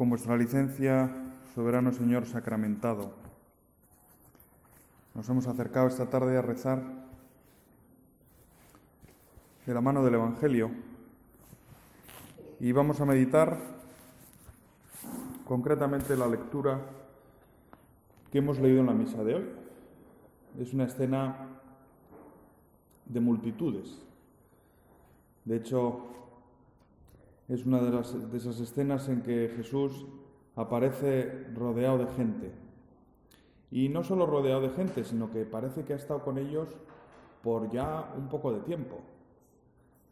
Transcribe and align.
Con 0.00 0.08
vuestra 0.08 0.34
licencia, 0.34 1.10
soberano 1.54 1.92
Señor 1.92 2.24
sacramentado, 2.24 3.12
nos 5.14 5.28
hemos 5.28 5.46
acercado 5.46 5.88
esta 5.88 6.08
tarde 6.08 6.38
a 6.38 6.40
rezar 6.40 6.82
de 9.66 9.74
la 9.74 9.82
mano 9.82 10.02
del 10.02 10.14
Evangelio 10.14 10.70
y 12.60 12.72
vamos 12.72 13.02
a 13.02 13.04
meditar 13.04 13.58
concretamente 15.44 16.16
la 16.16 16.28
lectura 16.28 16.80
que 18.32 18.38
hemos 18.38 18.58
leído 18.58 18.80
en 18.80 18.86
la 18.86 18.94
misa 18.94 19.22
de 19.22 19.34
hoy. 19.34 19.50
Es 20.58 20.72
una 20.72 20.84
escena 20.84 21.46
de 23.04 23.20
multitudes. 23.20 24.00
De 25.44 25.56
hecho, 25.56 26.29
es 27.50 27.66
una 27.66 27.80
de, 27.80 28.36
esas 28.36 28.60
escenas 28.60 29.08
en 29.08 29.22
que 29.22 29.52
Jesús 29.56 30.06
aparece 30.54 31.48
rodeado 31.52 31.98
de 31.98 32.06
gente. 32.06 32.52
Y 33.72 33.88
no 33.88 34.04
solo 34.04 34.24
rodeado 34.24 34.60
de 34.60 34.70
gente, 34.70 35.02
sino 35.02 35.32
que 35.32 35.44
parece 35.44 35.84
que 35.84 35.92
ha 35.92 35.96
estado 35.96 36.22
con 36.22 36.38
ellos 36.38 36.68
por 37.42 37.68
ya 37.70 38.14
un 38.16 38.28
poco 38.28 38.52
de 38.52 38.60
tiempo. 38.60 39.00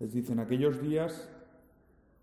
Les 0.01 0.13
dicen, 0.13 0.41
aquellos 0.41 0.83
días, 0.83 1.31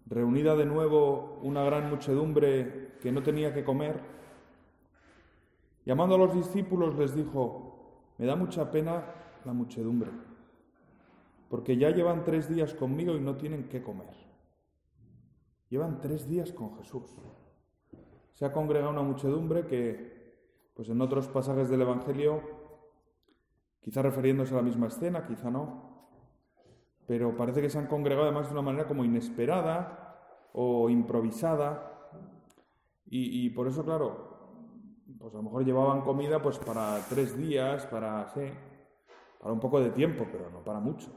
reunida 0.05 0.57
de 0.57 0.65
nuevo 0.65 1.39
una 1.43 1.63
gran 1.63 1.89
muchedumbre 1.89 2.95
que 3.01 3.13
no 3.13 3.23
tenía 3.23 3.53
que 3.53 3.63
comer, 3.63 4.01
llamando 5.85 6.15
a 6.15 6.17
los 6.17 6.33
discípulos 6.33 6.93
les 6.97 7.15
dijo, 7.15 8.03
me 8.17 8.25
da 8.25 8.35
mucha 8.35 8.69
pena 8.69 9.05
la 9.45 9.53
muchedumbre, 9.53 10.11
porque 11.49 11.77
ya 11.77 11.91
llevan 11.91 12.25
tres 12.25 12.49
días 12.49 12.73
conmigo 12.73 13.15
y 13.15 13.21
no 13.21 13.35
tienen 13.35 13.69
que 13.69 13.81
comer. 13.81 14.24
Llevan 15.69 15.99
tres 15.99 16.27
días 16.27 16.51
con 16.51 16.75
Jesús. 16.77 17.15
Se 18.33 18.45
ha 18.45 18.51
congregado 18.51 18.91
una 18.91 19.01
muchedumbre 19.01 19.65
que, 19.65 20.71
pues 20.75 20.89
en 20.89 21.01
otros 21.01 21.27
pasajes 21.27 21.69
del 21.69 21.81
Evangelio, 21.81 22.41
quizá 23.81 24.01
refiriéndose 24.01 24.53
a 24.53 24.57
la 24.57 24.63
misma 24.63 24.87
escena, 24.87 25.25
quizá 25.25 25.49
no, 25.49 26.09
pero 27.07 27.35
parece 27.35 27.61
que 27.61 27.69
se 27.69 27.77
han 27.77 27.87
congregado 27.87 28.23
además 28.23 28.47
de 28.47 28.53
una 28.53 28.61
manera 28.61 28.87
como 28.87 29.03
inesperada 29.03 30.49
o 30.53 30.89
improvisada. 30.89 31.91
Y, 33.07 33.49
por 33.51 33.67
eso, 33.67 33.85
claro, 33.85 35.03
pues 35.17 35.33
a 35.33 35.37
lo 35.37 35.43
mejor 35.43 35.63
llevaban 35.63 36.01
comida 36.01 36.41
pues 36.41 36.59
para 36.59 36.99
tres 37.07 37.37
días, 37.37 37.85
para, 37.85 38.27
sí, 38.29 38.41
para 39.39 39.53
un 39.53 39.59
poco 39.59 39.79
de 39.79 39.91
tiempo, 39.91 40.27
pero 40.29 40.49
no 40.49 40.63
para 40.63 40.79
mucho. 40.79 41.13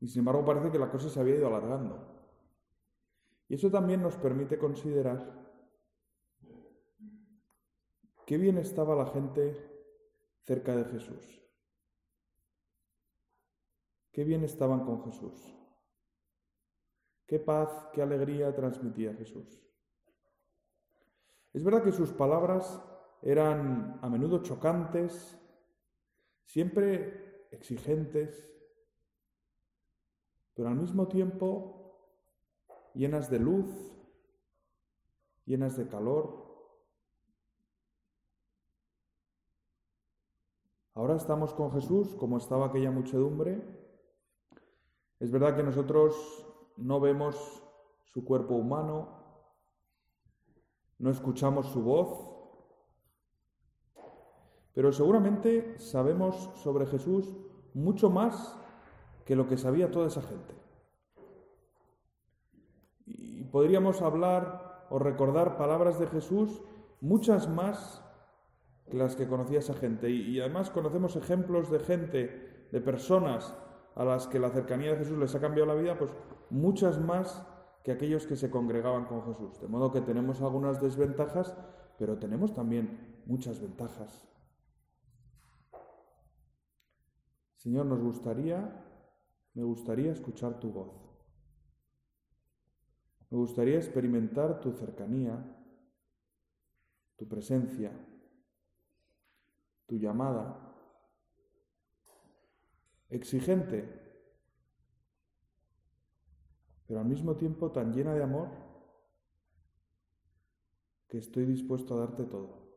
Y 0.00 0.08
sin 0.08 0.20
embargo 0.20 0.44
parece 0.44 0.72
que 0.72 0.78
la 0.78 0.90
cosa 0.90 1.08
se 1.08 1.20
había 1.20 1.36
ido 1.36 1.46
alargando. 1.46 2.09
Y 3.50 3.56
eso 3.56 3.68
también 3.68 4.00
nos 4.00 4.14
permite 4.14 4.56
considerar 4.56 5.18
qué 8.24 8.38
bien 8.38 8.58
estaba 8.58 8.94
la 8.94 9.06
gente 9.06 9.56
cerca 10.42 10.76
de 10.76 10.84
Jesús. 10.84 11.42
Qué 14.12 14.22
bien 14.22 14.44
estaban 14.44 14.84
con 14.84 15.02
Jesús. 15.02 15.34
Qué 17.26 17.40
paz, 17.40 17.88
qué 17.92 18.02
alegría 18.02 18.54
transmitía 18.54 19.14
Jesús. 19.14 19.60
Es 21.52 21.64
verdad 21.64 21.82
que 21.82 21.90
sus 21.90 22.12
palabras 22.12 22.80
eran 23.20 23.98
a 24.00 24.08
menudo 24.08 24.44
chocantes, 24.44 25.36
siempre 26.44 27.48
exigentes, 27.50 28.48
pero 30.54 30.68
al 30.68 30.76
mismo 30.76 31.08
tiempo 31.08 31.79
llenas 32.94 33.30
de 33.30 33.38
luz, 33.38 33.66
llenas 35.44 35.76
de 35.76 35.88
calor. 35.88 36.48
Ahora 40.94 41.16
estamos 41.16 41.54
con 41.54 41.72
Jesús 41.72 42.14
como 42.16 42.36
estaba 42.36 42.66
aquella 42.66 42.90
muchedumbre. 42.90 43.62
Es 45.18 45.30
verdad 45.30 45.56
que 45.56 45.62
nosotros 45.62 46.46
no 46.76 47.00
vemos 47.00 47.62
su 48.04 48.24
cuerpo 48.24 48.54
humano, 48.54 49.20
no 50.98 51.10
escuchamos 51.10 51.66
su 51.68 51.82
voz, 51.82 52.26
pero 54.74 54.92
seguramente 54.92 55.78
sabemos 55.78 56.36
sobre 56.62 56.86
Jesús 56.86 57.36
mucho 57.74 58.10
más 58.10 58.56
que 59.24 59.36
lo 59.36 59.46
que 59.46 59.56
sabía 59.56 59.90
toda 59.90 60.08
esa 60.08 60.22
gente 60.22 60.59
podríamos 63.50 64.02
hablar 64.02 64.86
o 64.90 64.98
recordar 64.98 65.56
palabras 65.56 65.98
de 65.98 66.06
Jesús, 66.06 66.62
muchas 67.00 67.48
más 67.48 68.04
que 68.90 68.96
las 68.96 69.16
que 69.16 69.28
conocía 69.28 69.60
esa 69.60 69.74
gente. 69.74 70.10
Y, 70.10 70.40
además 70.40 70.70
conocemos 70.70 71.16
ejemplos 71.16 71.70
de 71.70 71.80
gente, 71.80 72.68
de 72.70 72.80
personas 72.80 73.56
a 73.94 74.04
las 74.04 74.26
que 74.26 74.38
la 74.38 74.50
cercanía 74.50 74.92
de 74.92 74.98
Jesús 74.98 75.18
les 75.18 75.34
ha 75.34 75.40
cambiado 75.40 75.72
la 75.72 75.80
vida, 75.80 75.98
pues 75.98 76.12
muchas 76.50 77.00
más 77.00 77.46
que 77.84 77.92
aquellos 77.92 78.26
que 78.26 78.36
se 78.36 78.50
congregaban 78.50 79.06
con 79.06 79.24
Jesús. 79.24 79.60
De 79.60 79.68
modo 79.68 79.92
que 79.92 80.00
tenemos 80.00 80.42
algunas 80.42 80.80
desventajas, 80.80 81.56
pero 81.98 82.18
tenemos 82.18 82.52
también 82.52 83.22
muchas 83.26 83.60
ventajas. 83.60 84.26
Señor, 87.56 87.86
nos 87.86 88.00
gustaría, 88.00 88.84
me 89.54 89.62
gustaría 89.62 90.12
escuchar 90.12 90.58
tu 90.60 90.72
voz. 90.72 91.09
Me 93.30 93.38
gustaría 93.38 93.76
experimentar 93.76 94.60
tu 94.60 94.72
cercanía, 94.72 95.38
tu 97.16 97.28
presencia, 97.28 97.92
tu 99.86 99.96
llamada, 99.96 100.74
exigente, 103.08 103.88
pero 106.86 107.00
al 107.00 107.06
mismo 107.06 107.36
tiempo 107.36 107.70
tan 107.70 107.92
llena 107.92 108.14
de 108.14 108.22
amor 108.24 108.48
que 111.08 111.18
estoy 111.18 111.44
dispuesto 111.44 111.94
a 111.94 112.00
darte 112.00 112.24
todo. 112.24 112.68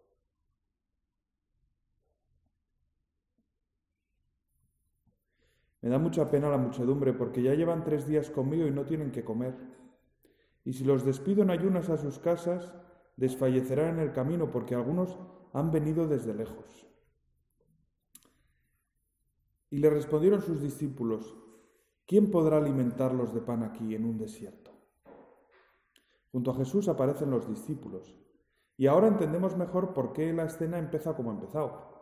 Me 5.81 5.89
da 5.89 5.99
mucha 5.99 6.29
pena 6.29 6.49
la 6.49 6.57
muchedumbre 6.57 7.13
porque 7.13 7.41
ya 7.41 7.55
llevan 7.55 7.83
tres 7.83 8.07
días 8.07 8.29
conmigo 8.29 8.67
y 8.67 8.71
no 8.71 8.85
tienen 8.85 9.11
que 9.11 9.25
comer. 9.25 9.82
Y 10.65 10.73
si 10.73 10.83
los 10.83 11.03
despido 11.03 11.43
en 11.43 11.49
ayunas 11.49 11.89
a 11.89 11.97
sus 11.97 12.19
casas, 12.19 12.73
desfallecerán 13.17 13.95
en 13.95 13.99
el 13.99 14.13
camino, 14.13 14.49
porque 14.49 14.75
algunos 14.75 15.17
han 15.51 15.71
venido 15.71 16.07
desde 16.07 16.33
lejos. 16.33 16.87
Y 19.69 19.77
le 19.77 19.89
respondieron 19.89 20.41
sus 20.41 20.61
discípulos, 20.61 21.35
¿quién 22.05 22.31
podrá 22.31 22.57
alimentarlos 22.57 23.33
de 23.33 23.41
pan 23.41 23.63
aquí 23.63 23.95
en 23.95 24.05
un 24.05 24.17
desierto? 24.17 24.71
Junto 26.31 26.51
a 26.51 26.55
Jesús 26.55 26.87
aparecen 26.87 27.29
los 27.29 27.47
discípulos. 27.47 28.15
Y 28.77 28.87
ahora 28.87 29.07
entendemos 29.07 29.55
mejor 29.57 29.93
por 29.93 30.13
qué 30.13 30.33
la 30.33 30.45
escena 30.45 30.79
empieza 30.79 31.15
como 31.15 31.29
ha 31.29 31.33
empezado, 31.35 31.93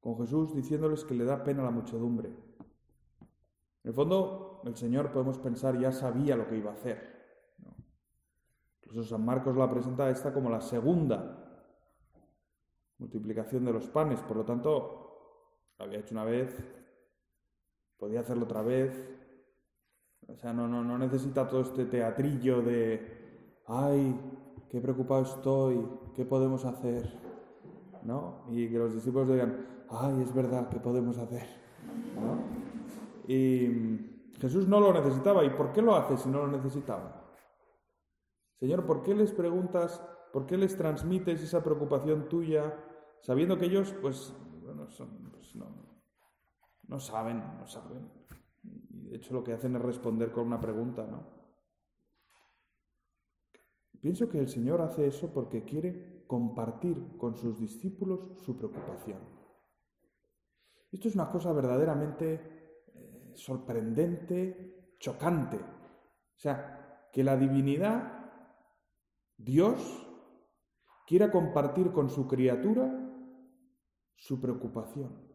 con 0.00 0.16
Jesús 0.18 0.54
diciéndoles 0.54 1.04
que 1.04 1.14
le 1.14 1.24
da 1.24 1.42
pena 1.42 1.62
la 1.62 1.70
muchedumbre. 1.70 2.28
En 2.28 3.90
el 3.90 3.92
fondo, 3.92 4.62
el 4.64 4.76
Señor, 4.76 5.10
podemos 5.10 5.38
pensar, 5.38 5.78
ya 5.78 5.92
sabía 5.92 6.36
lo 6.36 6.48
que 6.48 6.56
iba 6.56 6.70
a 6.70 6.74
hacer. 6.74 7.15
San 9.04 9.24
Marcos 9.24 9.56
la 9.56 9.70
presenta 9.70 10.08
esta 10.10 10.32
como 10.32 10.50
la 10.50 10.60
segunda 10.60 11.46
multiplicación 12.98 13.64
de 13.64 13.72
los 13.72 13.86
panes. 13.88 14.20
Por 14.20 14.38
lo 14.38 14.44
tanto, 14.44 15.06
lo 15.78 15.84
había 15.84 16.00
hecho 16.00 16.14
una 16.14 16.24
vez, 16.24 16.56
podía 17.98 18.20
hacerlo 18.20 18.44
otra 18.44 18.62
vez. 18.62 19.12
O 20.28 20.36
sea, 20.36 20.52
no, 20.52 20.66
no, 20.66 20.82
no 20.82 20.98
necesita 20.98 21.46
todo 21.46 21.60
este 21.60 21.84
teatrillo 21.84 22.62
de, 22.62 23.60
ay, 23.66 24.18
qué 24.68 24.80
preocupado 24.80 25.22
estoy, 25.22 25.86
qué 26.14 26.24
podemos 26.24 26.64
hacer. 26.64 27.24
¿No? 28.02 28.44
Y 28.48 28.68
que 28.68 28.78
los 28.78 28.94
discípulos 28.94 29.28
digan, 29.28 29.84
ay, 29.90 30.22
es 30.22 30.32
verdad, 30.32 30.68
¿qué 30.68 30.78
podemos 30.78 31.18
hacer? 31.18 31.46
Y 33.26 34.30
Jesús 34.38 34.68
no 34.68 34.80
lo 34.80 34.92
necesitaba. 34.92 35.44
¿Y 35.44 35.50
por 35.50 35.72
qué 35.72 35.82
lo 35.82 35.96
hace 35.96 36.16
si 36.16 36.28
no 36.28 36.46
lo 36.46 36.48
necesitaba? 36.48 37.25
Señor, 38.58 38.86
¿por 38.86 39.02
qué 39.02 39.14
les 39.14 39.32
preguntas, 39.32 40.02
por 40.32 40.46
qué 40.46 40.56
les 40.56 40.76
transmites 40.76 41.42
esa 41.42 41.62
preocupación 41.62 42.28
tuya, 42.28 42.74
sabiendo 43.20 43.58
que 43.58 43.66
ellos, 43.66 43.94
pues, 44.00 44.34
bueno, 44.62 44.86
pues 45.32 45.54
no, 45.54 45.66
no 46.88 47.00
saben, 47.00 47.42
no 47.58 47.66
saben. 47.66 48.10
Y 48.62 49.08
de 49.08 49.16
hecho 49.16 49.34
lo 49.34 49.44
que 49.44 49.52
hacen 49.52 49.76
es 49.76 49.82
responder 49.82 50.32
con 50.32 50.46
una 50.46 50.60
pregunta, 50.60 51.06
¿no? 51.06 51.36
Pienso 54.00 54.28
que 54.28 54.38
el 54.38 54.48
Señor 54.48 54.80
hace 54.80 55.06
eso 55.06 55.32
porque 55.32 55.64
quiere 55.64 56.24
compartir 56.26 57.16
con 57.18 57.36
sus 57.36 57.58
discípulos 57.58 58.40
su 58.44 58.56
preocupación. 58.56 59.18
Esto 60.92 61.08
es 61.08 61.14
una 61.14 61.30
cosa 61.30 61.52
verdaderamente 61.52 62.84
eh, 62.94 63.32
sorprendente, 63.34 64.94
chocante. 64.98 65.56
O 65.56 66.38
sea, 66.38 67.08
que 67.12 67.24
la 67.24 67.36
divinidad 67.36 68.15
Dios 69.36 70.06
quiera 71.06 71.30
compartir 71.30 71.92
con 71.92 72.10
su 72.10 72.26
criatura 72.26 72.90
su 74.16 74.40
preocupación, 74.40 75.30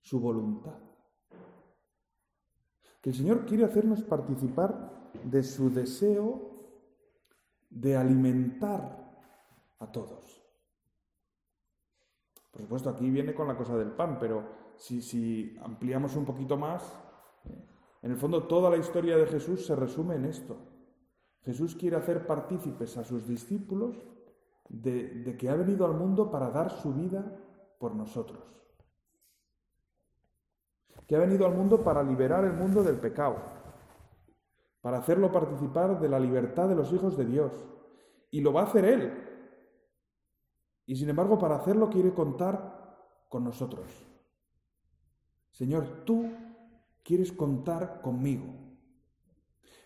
su 0.00 0.20
voluntad. 0.20 0.78
Que 3.00 3.10
el 3.10 3.16
Señor 3.16 3.46
quiere 3.46 3.64
hacernos 3.64 4.02
participar 4.02 5.10
de 5.24 5.42
su 5.42 5.70
deseo 5.70 6.52
de 7.70 7.96
alimentar 7.96 9.02
a 9.78 9.90
todos. 9.90 10.42
Por 12.50 12.60
supuesto, 12.60 12.90
aquí 12.90 13.10
viene 13.10 13.34
con 13.34 13.48
la 13.48 13.56
cosa 13.56 13.76
del 13.76 13.92
pan, 13.92 14.18
pero 14.20 14.44
si, 14.76 15.56
ampliamos 15.62 16.16
un 16.16 16.24
poquito 16.24 16.56
más, 16.56 16.82
en 18.02 18.10
el 18.10 18.16
fondo 18.16 18.46
toda 18.46 18.70
la 18.70 18.76
historia 18.76 19.16
de 19.16 19.26
Jesús 19.26 19.64
se 19.64 19.74
resume 19.74 20.16
en 20.16 20.26
esto. 20.26 20.71
Jesús 21.44 21.74
quiere 21.74 21.96
hacer 21.96 22.26
partícipes 22.26 22.96
a 22.96 23.04
sus 23.04 23.26
discípulos 23.26 23.96
de, 24.68 25.36
que 25.38 25.48
ha 25.48 25.54
venido 25.54 25.84
al 25.84 25.94
mundo 25.94 26.30
para 26.30 26.50
dar 26.50 26.70
su 26.70 26.92
vida 26.94 27.38
por 27.78 27.94
nosotros. 27.94 28.40
Que 31.06 31.16
ha 31.16 31.18
venido 31.18 31.46
al 31.46 31.54
mundo 31.54 31.82
para 31.82 32.02
liberar 32.02 32.44
el 32.44 32.52
mundo 32.52 32.82
del 32.82 32.96
pecado, 32.96 33.36
para 34.80 34.98
hacerlo 34.98 35.32
participar 35.32 36.00
de 36.00 36.08
la 36.08 36.20
libertad 36.20 36.68
de 36.68 36.76
los 36.76 36.92
hijos 36.92 37.16
de 37.16 37.26
Dios. 37.26 37.52
Y 38.30 38.40
lo 38.40 38.52
va 38.52 38.62
a 38.62 38.64
hacer 38.64 38.84
Él. 38.84 39.12
Y 40.86 40.96
sin 40.96 41.08
embargo, 41.08 41.38
para 41.38 41.56
hacerlo 41.56 41.90
quiere 41.90 42.14
contar 42.14 43.26
con 43.28 43.44
nosotros. 43.44 43.86
Señor, 45.50 46.04
tú 46.04 46.30
quieres 47.02 47.32
contar 47.32 48.00
conmigo. 48.00 48.71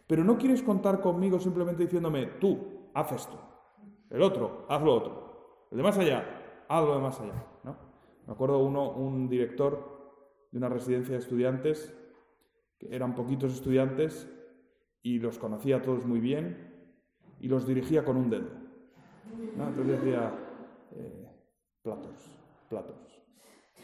Pero 0.07 0.23
no 0.23 0.39
quieres 0.39 0.63
contar 0.63 1.01
conmigo 1.01 1.39
simplemente 1.39 1.83
diciéndome, 1.85 2.27
tú, 2.41 2.91
haz 2.95 3.13
esto. 3.13 3.39
El 4.11 4.23
otro, 4.23 4.67
haz 4.69 4.83
lo 4.83 4.95
otro. 4.95 5.67
El 5.71 5.79
de 5.79 5.83
más 5.83 5.99
allá, 5.99 6.65
haz 6.69 6.85
lo 6.85 6.95
de 6.95 7.01
más 7.01 7.21
allá. 7.21 7.45
¿no? 7.65 7.77
Me 8.27 8.33
acuerdo 8.33 8.59
uno, 8.59 8.91
un 8.93 9.29
director 9.29 9.97
de 10.53 10.59
una 10.59 10.69
residencia 10.69 11.15
de 11.15 11.21
estudiantes, 11.21 11.93
que 12.79 12.95
eran 12.95 13.15
poquitos 13.15 13.53
estudiantes, 13.53 14.31
y 15.03 15.19
los 15.19 15.39
conocía 15.39 15.77
a 15.77 15.83
todos 15.83 16.07
muy 16.07 16.21
bien, 16.21 16.93
y 17.41 17.49
los 17.49 17.67
dirigía 17.67 18.05
con 18.05 18.17
un 18.17 18.31
dedo. 18.31 18.49
Entonces 19.59 19.87
decía, 19.87 20.33
eh, 20.93 21.29
platos, 21.83 22.39
platos, 22.69 22.97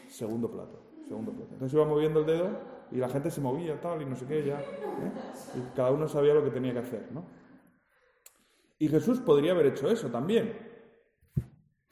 segundo 0.07 0.49
plato, 0.49 0.79
segundo 1.07 1.31
plato. 1.31 1.49
Entonces 1.53 1.73
iba 1.73 1.85
moviendo 1.85 2.21
el 2.21 2.25
dedo 2.25 2.49
y 2.93 2.97
la 2.97 3.09
gente 3.09 3.31
se 3.31 3.41
movía 3.41 3.81
tal 3.81 4.03
y 4.03 4.05
no 4.05 4.15
sé 4.15 4.27
qué 4.27 4.45
ya. 4.45 4.61
¿eh? 4.61 5.11
Y 5.55 5.75
cada 5.75 5.89
uno 5.89 6.07
sabía 6.07 6.35
lo 6.35 6.43
que 6.43 6.51
tenía 6.51 6.73
que 6.73 6.79
hacer, 6.79 7.11
¿no? 7.11 7.25
Y 8.77 8.87
Jesús 8.87 9.19
podría 9.19 9.53
haber 9.53 9.65
hecho 9.65 9.89
eso 9.89 10.11
también. 10.11 10.55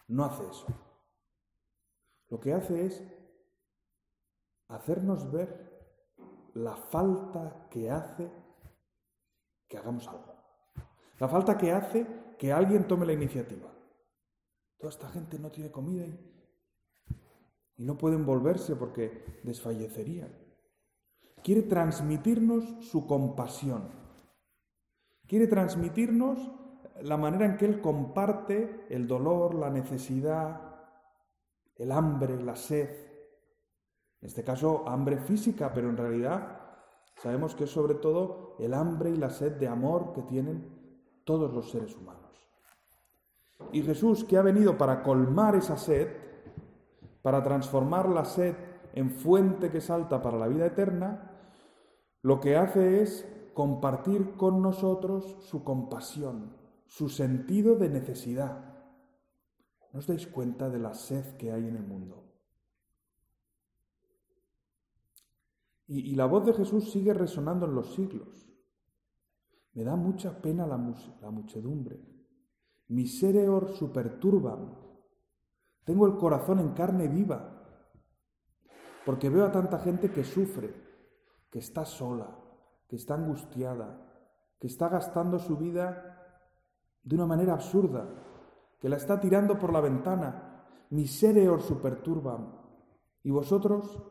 No 0.08 0.26
hace 0.26 0.48
eso. 0.48 0.68
Lo 2.30 2.40
que 2.40 2.54
hace 2.54 2.86
es 2.86 3.04
hacernos 4.68 5.32
ver 5.32 5.72
la 6.54 6.76
falta 6.76 7.68
que 7.72 7.90
hace 7.90 8.32
que 9.68 9.78
hagamos 9.80 10.08
algo. 10.08 10.36
La 11.18 11.28
falta 11.28 11.58
que 11.58 11.72
hace 11.72 12.36
que 12.38 12.54
alguien 12.54 12.88
tome 12.88 13.08
la 13.08 13.14
iniciativa. 13.14 13.74
Toda 14.78 14.92
esta 14.92 15.10
gente 15.10 15.40
no 15.40 15.50
tiene 15.50 15.72
comida 15.72 16.06
y, 16.06 16.54
y 17.78 17.86
no 17.86 17.98
pueden 17.98 18.24
volverse 18.24 18.76
porque 18.76 19.42
desfallecerían. 19.44 20.41
Quiere 21.44 21.64
transmitirnos 21.64 22.64
su 22.82 23.08
compasión. 23.08 23.90
Quiere 25.28 25.48
transmitirnos 25.48 26.52
la 27.02 27.18
manera 27.18 27.46
en 27.46 27.58
que 27.58 27.66
Él 27.66 27.82
comparte 27.82 28.86
el 28.90 29.08
dolor, 29.08 29.56
la 29.56 29.70
necesidad, 29.70 30.62
el 31.76 31.92
hambre, 31.92 32.42
la 32.42 32.56
sed. 32.56 32.90
En 34.22 34.28
este 34.28 34.44
caso, 34.44 34.88
hambre 34.88 35.18
física, 35.18 35.74
pero 35.74 35.90
en 35.90 35.98
realidad 35.98 36.60
sabemos 37.16 37.56
que 37.56 37.64
es 37.64 37.72
sobre 37.72 37.96
todo 37.96 38.56
el 38.60 38.74
hambre 38.74 39.10
y 39.10 39.16
la 39.16 39.30
sed 39.30 39.54
de 39.54 39.68
amor 39.68 40.14
que 40.14 40.22
tienen 40.22 40.82
todos 41.24 41.52
los 41.54 41.72
seres 41.72 41.96
humanos. 41.96 42.22
Y 43.72 43.82
Jesús, 43.82 44.24
que 44.24 44.38
ha 44.38 44.42
venido 44.42 44.78
para 44.78 45.02
colmar 45.02 45.56
esa 45.56 45.78
sed, 45.78 46.08
para 47.22 47.42
transformar 47.42 48.10
la 48.10 48.26
sed 48.26 48.56
en 48.94 49.12
fuente 49.12 49.72
que 49.72 49.82
salta 49.82 50.22
para 50.22 50.38
la 50.38 50.48
vida 50.48 50.66
eterna, 50.66 51.31
lo 52.22 52.40
que 52.40 52.56
hace 52.56 53.02
es 53.02 53.28
compartir 53.54 54.36
con 54.36 54.62
nosotros 54.62 55.38
su 55.42 55.64
compasión, 55.64 56.56
su 56.86 57.10
sentido 57.10 57.76
de 57.76 57.90
necesidad. 57.90 58.72
¿No 59.92 60.00
os 60.00 60.08
dais 60.08 60.28
cuenta 60.28 60.70
de 60.70 60.80
la 60.80 60.94
sed 60.94 61.36
que 61.38 61.52
hay 61.52 61.68
en 61.68 61.76
el 61.76 61.84
mundo? 61.84 62.32
Y, 65.88 66.16
la 66.16 66.26
voz 66.26 66.46
de 66.46 66.54
Jesús 66.54 66.90
sigue 66.90 67.14
resonando 67.14 67.66
en 67.66 67.76
los 67.76 67.94
siglos. 67.96 68.48
Me 69.74 69.84
da 69.84 69.98
mucha 69.98 70.42
pena 70.42 70.66
la, 70.66 70.78
la 71.22 71.32
muchedumbre. 71.32 72.00
Misereor 72.88 73.74
superturban. 73.74 74.78
Tengo 75.84 76.08
el 76.08 76.16
corazón 76.16 76.60
en 76.60 76.70
carne 76.70 77.10
viva, 77.10 77.62
porque 79.06 79.30
veo 79.30 79.46
a 79.46 79.52
tanta 79.52 79.80
gente 79.80 80.12
que 80.12 80.24
sufre, 80.24 80.91
que 81.52 81.60
está 81.60 81.86
sola, 81.86 82.40
que 82.88 82.96
está 82.96 83.16
angustiada, 83.16 84.08
que 84.58 84.68
está 84.68 84.88
gastando 84.88 85.38
su 85.38 85.58
vida 85.58 86.18
de 87.04 87.16
una 87.16 87.26
manera 87.26 87.54
absurda, 87.54 88.08
que 88.80 88.88
la 88.90 88.96
está 88.96 89.20
tirando 89.20 89.60
por 89.60 89.74
la 89.74 89.82
ventana. 89.82 90.66
Misereor 90.92 91.62
superturban. 91.62 92.58
¿Y 93.24 93.32
vosotros 93.32 94.02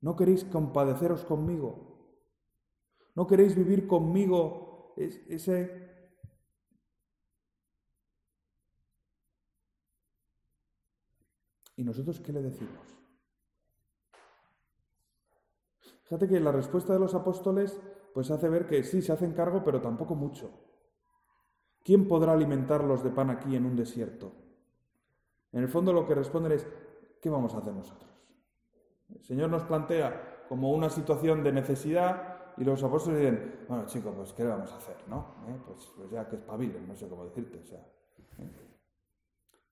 no 0.00 0.16
queréis 0.16 0.44
compadeceros 0.44 1.24
conmigo? 1.24 2.18
¿No 3.14 3.26
queréis 3.26 3.54
vivir 3.54 3.86
conmigo 3.86 4.94
ese... 4.96 5.88
¿Y 11.76 11.84
nosotros 11.84 12.20
qué 12.20 12.32
le 12.32 12.42
decimos? 12.42 12.99
Fíjate 16.10 16.26
que 16.26 16.40
la 16.40 16.50
respuesta 16.50 16.92
de 16.92 16.98
los 16.98 17.14
apóstoles 17.14 17.78
pues 18.12 18.32
hace 18.32 18.48
ver 18.48 18.66
que 18.66 18.82
sí, 18.82 19.00
se 19.00 19.12
hacen 19.12 19.32
cargo, 19.32 19.62
pero 19.62 19.80
tampoco 19.80 20.16
mucho. 20.16 20.50
¿Quién 21.84 22.08
podrá 22.08 22.32
alimentarlos 22.32 23.04
de 23.04 23.10
pan 23.10 23.30
aquí 23.30 23.54
en 23.54 23.64
un 23.64 23.76
desierto? 23.76 24.32
En 25.52 25.62
el 25.62 25.68
fondo 25.68 25.92
lo 25.92 26.08
que 26.08 26.16
responden 26.16 26.50
es, 26.50 26.66
¿qué 27.22 27.30
vamos 27.30 27.54
a 27.54 27.58
hacer 27.58 27.72
nosotros? 27.72 28.10
El 29.14 29.22
Señor 29.22 29.50
nos 29.50 29.62
plantea 29.62 30.46
como 30.48 30.72
una 30.72 30.90
situación 30.90 31.44
de 31.44 31.52
necesidad 31.52 32.54
y 32.56 32.64
los 32.64 32.82
apóstoles 32.82 33.20
dicen, 33.20 33.66
bueno 33.68 33.86
chicos, 33.86 34.12
pues 34.16 34.32
¿qué 34.32 34.42
vamos 34.42 34.72
a 34.72 34.78
hacer? 34.78 34.96
¿no? 35.06 35.36
¿Eh? 35.46 35.56
Pues, 35.64 35.92
pues, 35.96 36.10
ya 36.10 36.28
que 36.28 36.34
espabilen, 36.34 36.88
no 36.88 36.96
sé 36.96 37.08
cómo 37.08 37.24
decirte. 37.24 37.60
O 37.60 37.64
sea. 37.64 37.86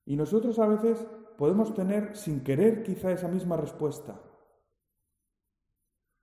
Y 0.05 0.15
nosotros 0.15 0.57
a 0.57 0.67
veces 0.67 1.05
podemos 1.37 1.73
tener 1.73 2.15
sin 2.15 2.45
querer 2.45 2.81
quizá 2.81 3.11
esa 3.11 3.27
misma 3.27 3.57
respuesta. 3.57 4.21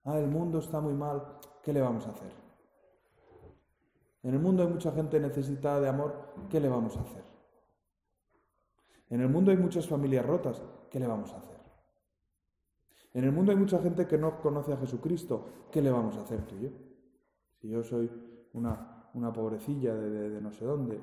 Ah, 0.06 0.20
el 0.20 0.28
mundo 0.28 0.60
está 0.60 0.80
muy 0.80 0.94
mal, 0.94 1.20
¿qué 1.64 1.72
le 1.72 1.80
vamos 1.80 2.06
a 2.06 2.10
hacer? 2.10 2.30
En 4.22 4.34
el 4.34 4.38
mundo 4.38 4.62
hay 4.62 4.68
mucha 4.68 4.92
gente 4.92 5.18
necesitada 5.18 5.80
de 5.80 5.88
amor, 5.88 6.32
¿qué 6.48 6.60
le 6.60 6.68
vamos 6.68 6.96
a 6.96 7.00
hacer? 7.00 7.24
En 9.10 9.20
el 9.20 9.28
mundo 9.28 9.50
hay 9.50 9.56
muchas 9.56 9.88
familias 9.88 10.24
rotas, 10.24 10.62
¿qué 10.90 11.00
le 11.00 11.08
vamos 11.08 11.32
a 11.32 11.38
hacer? 11.38 11.56
En 13.14 13.24
el 13.24 13.32
mundo 13.32 13.50
hay 13.50 13.58
mucha 13.58 13.80
gente 13.80 14.06
que 14.06 14.16
no 14.16 14.40
conoce 14.40 14.72
a 14.72 14.76
Jesucristo, 14.76 15.44
¿qué 15.72 15.82
le 15.82 15.90
vamos 15.90 16.16
a 16.16 16.20
hacer 16.20 16.46
tú 16.46 16.54
y 16.54 16.62
yo? 16.62 16.68
Si 17.60 17.68
yo 17.68 17.82
soy 17.82 18.08
una, 18.52 19.10
una 19.14 19.32
pobrecilla 19.32 19.92
de, 19.92 20.40
no 20.40 20.52
sé 20.52 20.64
dónde, 20.64 21.00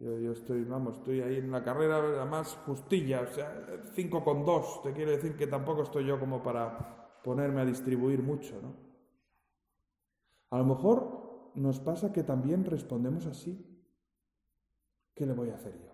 yo, 0.00 0.18
yo, 0.18 0.32
estoy, 0.32 0.64
vamos, 0.64 0.96
estoy 0.96 1.20
ahí 1.20 1.36
en 1.36 1.50
la 1.50 1.62
carrera, 1.62 1.98
además 1.98 2.58
justilla, 2.64 3.20
o 3.20 3.26
sea, 3.26 3.82
cinco 3.92 4.24
con 4.24 4.46
dos, 4.46 4.82
te 4.82 4.94
quiero 4.94 5.10
decir 5.10 5.36
que 5.36 5.46
tampoco 5.46 5.82
estoy 5.82 6.06
yo 6.06 6.18
como 6.18 6.42
para 6.42 7.01
ponerme 7.22 7.60
a 7.60 7.64
distribuir 7.64 8.22
mucho, 8.22 8.60
¿no? 8.60 8.74
A 10.50 10.58
lo 10.58 10.64
mejor 10.64 11.50
nos 11.54 11.80
pasa 11.80 12.12
que 12.12 12.22
también 12.22 12.64
respondemos 12.64 13.26
así. 13.26 13.68
¿Qué 15.14 15.26
le 15.26 15.32
voy 15.32 15.50
a 15.50 15.54
hacer 15.54 15.78
yo? 15.80 15.92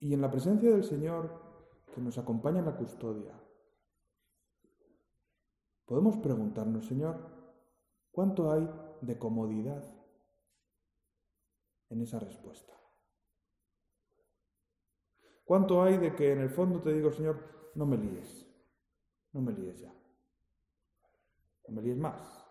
Y 0.00 0.14
en 0.14 0.20
la 0.20 0.30
presencia 0.30 0.70
del 0.70 0.84
Señor 0.84 1.48
que 1.94 2.00
nos 2.00 2.16
acompaña 2.18 2.60
en 2.60 2.66
la 2.66 2.76
custodia, 2.76 3.38
podemos 5.84 6.16
preguntarnos, 6.18 6.86
Señor, 6.86 7.16
¿cuánto 8.12 8.52
hay 8.52 8.68
de 9.00 9.18
comodidad 9.18 9.84
en 11.90 12.02
esa 12.02 12.18
respuesta? 12.18 12.77
¿Cuánto 15.48 15.82
hay 15.82 15.96
de 15.96 16.14
que 16.14 16.32
en 16.32 16.40
el 16.40 16.50
fondo 16.50 16.78
te 16.82 16.92
digo, 16.92 17.10
Señor, 17.10 17.38
no 17.74 17.86
me 17.86 17.96
líes, 17.96 18.46
no 19.32 19.40
me 19.40 19.52
líes 19.52 19.80
ya? 19.80 19.98
no 21.68 21.74
me 21.74 21.80
líes 21.80 21.96
más. 21.96 22.46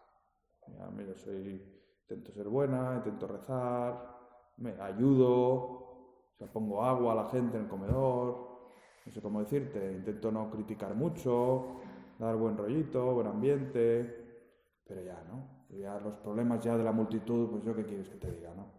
yo 0.67 1.15
soy, 1.15 1.61
intento 2.01 2.31
ser 2.31 2.47
buena, 2.47 2.95
intento 2.97 3.27
rezar, 3.27 4.17
me 4.57 4.71
ayudo, 4.81 6.33
pongo 6.51 6.83
agua 6.83 7.13
a 7.13 7.15
la 7.17 7.25
gente 7.25 7.57
en 7.57 7.65
el 7.65 7.69
comedor, 7.69 8.71
no 9.05 9.11
sé 9.11 9.21
cómo 9.21 9.41
decirte, 9.41 9.93
intento 9.93 10.31
no 10.31 10.49
criticar 10.49 10.95
mucho, 10.95 11.77
dar 12.17 12.35
buen 12.35 12.57
rollito, 12.57 13.13
buen 13.13 13.27
ambiente, 13.27 14.41
pero 14.87 15.03
ya, 15.03 15.23
¿no? 15.29 15.67
Ya 15.69 15.99
los 15.99 16.15
problemas 16.15 16.63
ya 16.63 16.75
de 16.75 16.83
la 16.83 16.91
multitud, 16.91 17.49
pues 17.51 17.63
yo 17.63 17.75
qué 17.75 17.85
quieres 17.85 18.09
que 18.09 18.17
te 18.17 18.31
diga, 18.31 18.55
¿no? 18.55 18.71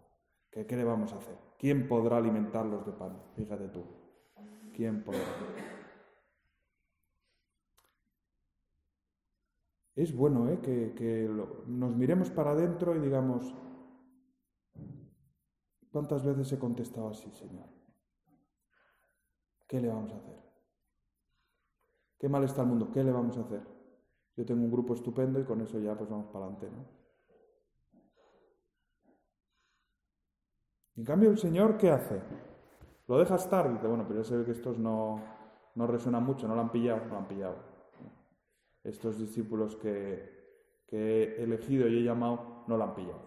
¿Qué, 0.50 0.66
qué 0.66 0.76
le 0.76 0.82
vamos 0.82 1.12
a 1.12 1.18
hacer? 1.18 1.36
¿Quién 1.56 1.86
podrá 1.86 2.16
alimentarlos 2.16 2.84
de 2.84 2.92
pan? 2.92 3.22
Fíjate 3.36 3.68
tú. 3.68 4.07
¿Quién 4.78 5.02
podrá? 5.02 5.26
Es 9.96 10.14
bueno 10.14 10.48
¿eh? 10.50 10.60
que, 10.60 11.28
nos 11.66 11.96
miremos 11.96 12.30
para 12.30 12.52
adentro 12.52 12.94
y 12.94 13.00
digamos, 13.00 13.52
¿cuántas 15.90 16.24
veces 16.24 16.52
he 16.52 16.60
contestado 16.60 17.08
así, 17.08 17.28
Señor? 17.32 17.66
¿Qué 19.66 19.80
le 19.80 19.88
vamos 19.88 20.12
a 20.12 20.18
hacer? 20.18 20.38
Qué 22.16 22.28
mal 22.28 22.44
está 22.44 22.62
el 22.62 22.68
mundo, 22.68 22.92
¿qué 22.92 23.02
le 23.02 23.10
vamos 23.10 23.36
a 23.36 23.40
hacer? 23.40 23.66
Yo 24.36 24.46
tengo 24.46 24.62
un 24.62 24.70
grupo 24.70 24.94
estupendo 24.94 25.40
y 25.40 25.44
con 25.44 25.60
eso 25.60 25.80
ya 25.80 25.98
pues 25.98 26.08
vamos 26.08 26.28
para 26.28 26.44
adelante, 26.44 26.70
¿no? 26.70 26.86
En 30.94 31.04
cambio, 31.04 31.30
el 31.30 31.38
Señor, 31.38 31.76
¿qué 31.76 31.90
hace? 31.90 32.47
Lo 33.08 33.16
deja 33.18 33.36
estar, 33.36 33.72
dice, 33.72 33.86
bueno, 33.86 34.04
pero 34.06 34.20
ya 34.20 34.28
se 34.28 34.36
ve 34.36 34.44
que 34.44 34.52
estos 34.52 34.78
no, 34.78 35.22
no 35.74 35.86
resuenan 35.86 36.24
mucho, 36.24 36.46
no 36.46 36.54
lo 36.54 36.60
han 36.60 36.70
pillado, 36.70 37.06
no 37.06 37.14
lo 37.14 37.16
han 37.16 37.28
pillado. 37.28 37.56
Estos 38.84 39.18
discípulos 39.18 39.76
que, 39.76 40.36
he 40.90 41.42
elegido 41.42 41.88
y 41.88 41.98
he 41.98 42.02
llamado 42.02 42.64
no 42.66 42.76
lo 42.76 42.84
han 42.84 42.94
pillado. 42.94 43.20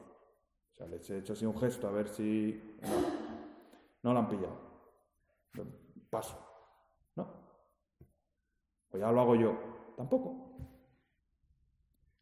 O 0.71 0.75
sea, 0.75 0.87
les 0.87 1.09
he 1.09 1.17
hecho 1.17 1.33
así 1.33 1.45
un 1.45 1.57
gesto 1.57 1.87
a 1.87 1.91
ver 1.91 2.07
si... 2.07 2.77
No, 2.81 2.89
no 4.03 4.13
lo 4.13 4.19
han 4.19 4.29
pillado. 4.29 4.57
Paso. 6.09 6.37
¿No? 7.15 7.27
O 8.91 8.97
ya 8.97 9.11
lo 9.11 9.21
hago 9.21 9.35
yo. 9.35 9.57
Tampoco. 9.97 10.57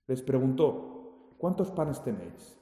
Les 0.08 0.22
preguntó, 0.22 1.36
¿cuántos 1.38 1.72
panes 1.72 2.02
tenéis? 2.04 2.59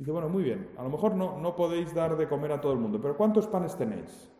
Dice, 0.00 0.12
bueno, 0.12 0.30
muy 0.30 0.42
bien, 0.42 0.70
a 0.78 0.82
lo 0.82 0.88
mejor 0.88 1.14
no, 1.14 1.38
no 1.38 1.54
podéis 1.54 1.94
dar 1.94 2.16
de 2.16 2.26
comer 2.26 2.52
a 2.52 2.60
todo 2.62 2.72
el 2.72 2.78
mundo, 2.78 2.98
pero 3.02 3.18
¿cuántos 3.18 3.46
panes 3.46 3.76
tenéis? 3.76 4.32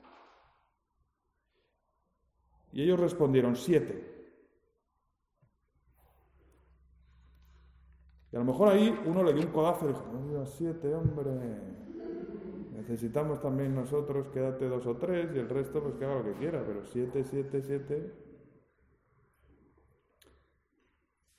Y 2.73 2.83
ellos 2.83 2.99
respondieron, 2.99 3.55
siete. 3.55 4.33
Y 8.33 8.37
a 8.37 8.39
lo 8.39 8.47
mejor 8.47 8.69
ahí 8.69 8.99
uno 9.05 9.23
le 9.23 9.35
dio 9.35 9.43
un 9.43 9.53
codazo 9.53 9.85
y 9.85 9.89
dijo, 9.89 10.07
no 10.33 10.47
siete, 10.47 10.95
hombre. 10.95 11.31
Necesitamos 12.79 13.43
también 13.43 13.75
nosotros, 13.75 14.29
quédate 14.33 14.67
dos 14.67 14.87
o 14.87 14.97
tres 14.97 15.29
y 15.35 15.41
el 15.41 15.51
resto 15.51 15.83
pues 15.83 15.95
que 15.97 16.07
haga 16.07 16.23
lo 16.23 16.25
que 16.25 16.39
quiera, 16.39 16.65
pero 16.67 16.87
siete, 16.87 17.23
siete, 17.23 17.61
siete. 17.61 18.30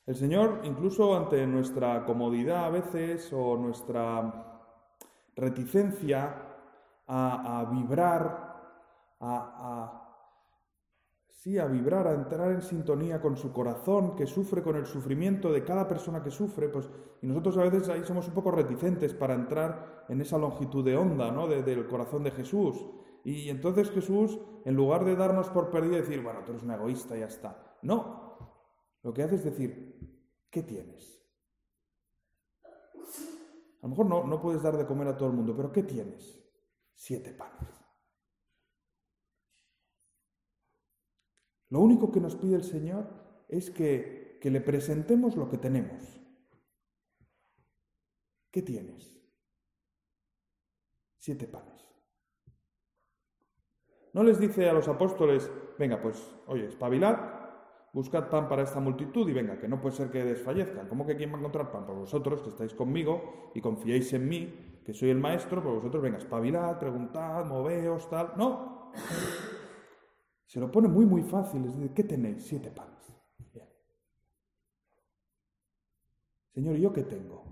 El 0.05 0.15
Señor, 0.15 0.61
incluso 0.63 1.15
ante 1.15 1.45
nuestra 1.45 2.03
comodidad 2.05 2.65
a 2.65 2.69
veces 2.69 3.31
o 3.33 3.55
nuestra 3.55 4.47
reticencia 5.35 6.47
a, 7.07 7.67
vibrar, 7.71 9.17
a, 9.19 10.17
sí, 11.27 11.59
a 11.59 11.65
vibrar, 11.65 12.07
a 12.07 12.13
entrar 12.13 12.51
en 12.51 12.61
sintonía 12.61 13.21
con 13.21 13.37
su 13.37 13.51
corazón, 13.51 14.15
que 14.15 14.25
sufre 14.25 14.63
con 14.63 14.75
el 14.75 14.85
sufrimiento 14.85 15.51
de 15.51 15.63
cada 15.63 15.87
persona 15.87 16.23
que 16.23 16.31
sufre, 16.31 16.69
pues, 16.69 16.89
y 17.21 17.27
nosotros 17.27 17.57
a 17.57 17.63
veces 17.63 17.89
ahí 17.89 18.03
somos 18.03 18.27
un 18.27 18.33
poco 18.33 18.51
reticentes 18.51 19.13
para 19.13 19.35
entrar 19.35 20.05
en 20.09 20.19
esa 20.21 20.37
longitud 20.37 20.83
de 20.83 20.97
onda, 20.97 21.31
¿no? 21.31 21.47
del 21.47 21.87
corazón 21.87 22.23
de 22.23 22.31
Jesús. 22.31 22.83
Y 23.23 23.49
entonces 23.49 23.91
Jesús, 23.91 24.39
en 24.65 24.75
lugar 24.75 25.05
de 25.05 25.15
darnos 25.15 25.49
por 25.49 25.69
perdido 25.69 25.97
y 25.97 26.01
decir, 26.01 26.23
bueno, 26.23 26.39
tú 26.43 26.53
eres 26.53 26.63
un 26.63 26.71
egoísta 26.71 27.15
y 27.15 27.19
ya 27.19 27.27
está. 27.27 27.77
No, 27.83 28.30
lo 29.03 29.13
que 29.13 29.23
hace 29.23 29.35
es 29.35 29.43
decir, 29.43 30.19
¿qué 30.49 30.63
tienes? 30.63 31.19
A 33.81 33.87
lo 33.87 33.89
mejor 33.89 34.05
no, 34.05 34.23
no 34.25 34.41
puedes 34.41 34.61
dar 34.61 34.77
de 34.77 34.85
comer 34.85 35.07
a 35.07 35.17
todo 35.17 35.29
el 35.29 35.35
mundo, 35.35 35.55
pero 35.55 35.71
¿qué 35.71 35.83
tienes? 35.83 36.39
Siete 36.93 37.33
panes. 37.33 37.69
Lo 41.69 41.79
único 41.79 42.11
que 42.11 42.19
nos 42.19 42.35
pide 42.35 42.55
el 42.55 42.63
Señor 42.63 43.45
es 43.47 43.71
que, 43.71 44.37
que 44.39 44.51
le 44.51 44.61
presentemos 44.61 45.35
lo 45.35 45.49
que 45.49 45.57
tenemos. 45.57 46.03
¿Qué 48.51 48.61
tienes? 48.61 49.17
Siete 51.17 51.47
panes. 51.47 51.81
No 54.13 54.23
les 54.23 54.39
dice 54.39 54.69
a 54.69 54.73
los 54.73 54.87
apóstoles, 54.89 55.49
venga, 55.79 56.01
pues, 56.01 56.21
oye, 56.47 56.67
espabilad 56.67 57.40
buscad 57.93 58.29
pan 58.29 58.47
para 58.47 58.63
esta 58.63 58.79
multitud 58.79 59.27
y 59.27 59.33
venga, 59.33 59.59
que 59.59 59.67
no 59.67 59.81
puede 59.81 59.95
ser 59.95 60.09
que 60.09 60.23
desfallezcan. 60.23 60.87
¿Cómo 60.87 61.05
que 61.05 61.15
quién 61.15 61.31
va 61.31 61.35
a 61.35 61.39
encontrar 61.39 61.71
pan? 61.71 61.85
Por 61.85 61.95
pues 61.95 62.11
vosotros 62.11 62.41
que 62.41 62.49
estáis 62.49 62.73
conmigo 62.73 63.51
y 63.53 63.61
confiáis 63.61 64.13
en 64.13 64.27
mí, 64.27 64.81
que 64.85 64.93
soy 64.93 65.09
el 65.09 65.19
maestro, 65.19 65.61
por 65.61 65.71
pues 65.71 65.75
vosotros 65.75 66.03
venga, 66.03 66.17
espabilad, 66.17 66.79
preguntad, 66.79 67.45
moveos, 67.45 68.09
tal. 68.09 68.33
No. 68.37 68.91
Se 70.45 70.59
lo 70.59 70.71
pone 70.71 70.87
muy, 70.87 71.05
muy 71.05 71.23
fácil. 71.23 71.65
Es 71.65 71.73
decir, 71.73 71.93
¿qué 71.93 72.03
tenéis? 72.03 72.45
Siete 72.45 72.71
panes. 72.71 73.15
Bien. 73.53 73.69
Señor, 76.53 76.75
¿yo 76.77 76.91
qué 76.91 77.03
tengo? 77.03 77.45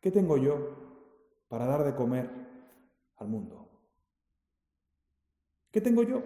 ¿Qué 0.00 0.10
tengo 0.10 0.36
yo 0.38 1.44
para 1.48 1.66
dar 1.66 1.84
de 1.84 1.94
comer 1.94 2.30
al 3.16 3.28
mundo? 3.28 3.68
¿Qué 5.70 5.80
tengo 5.80 6.02
yo? 6.02 6.22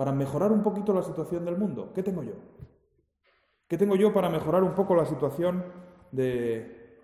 Para 0.00 0.12
mejorar 0.12 0.50
un 0.50 0.62
poquito 0.62 0.94
la 0.94 1.02
situación 1.02 1.44
del 1.44 1.58
mundo? 1.58 1.92
¿Qué 1.92 2.02
tengo 2.02 2.22
yo? 2.22 2.32
¿Qué 3.68 3.76
tengo 3.76 3.96
yo 3.96 4.14
para 4.14 4.30
mejorar 4.30 4.62
un 4.62 4.74
poco 4.74 4.94
la 4.94 5.04
situación 5.04 5.62
de, 6.10 7.02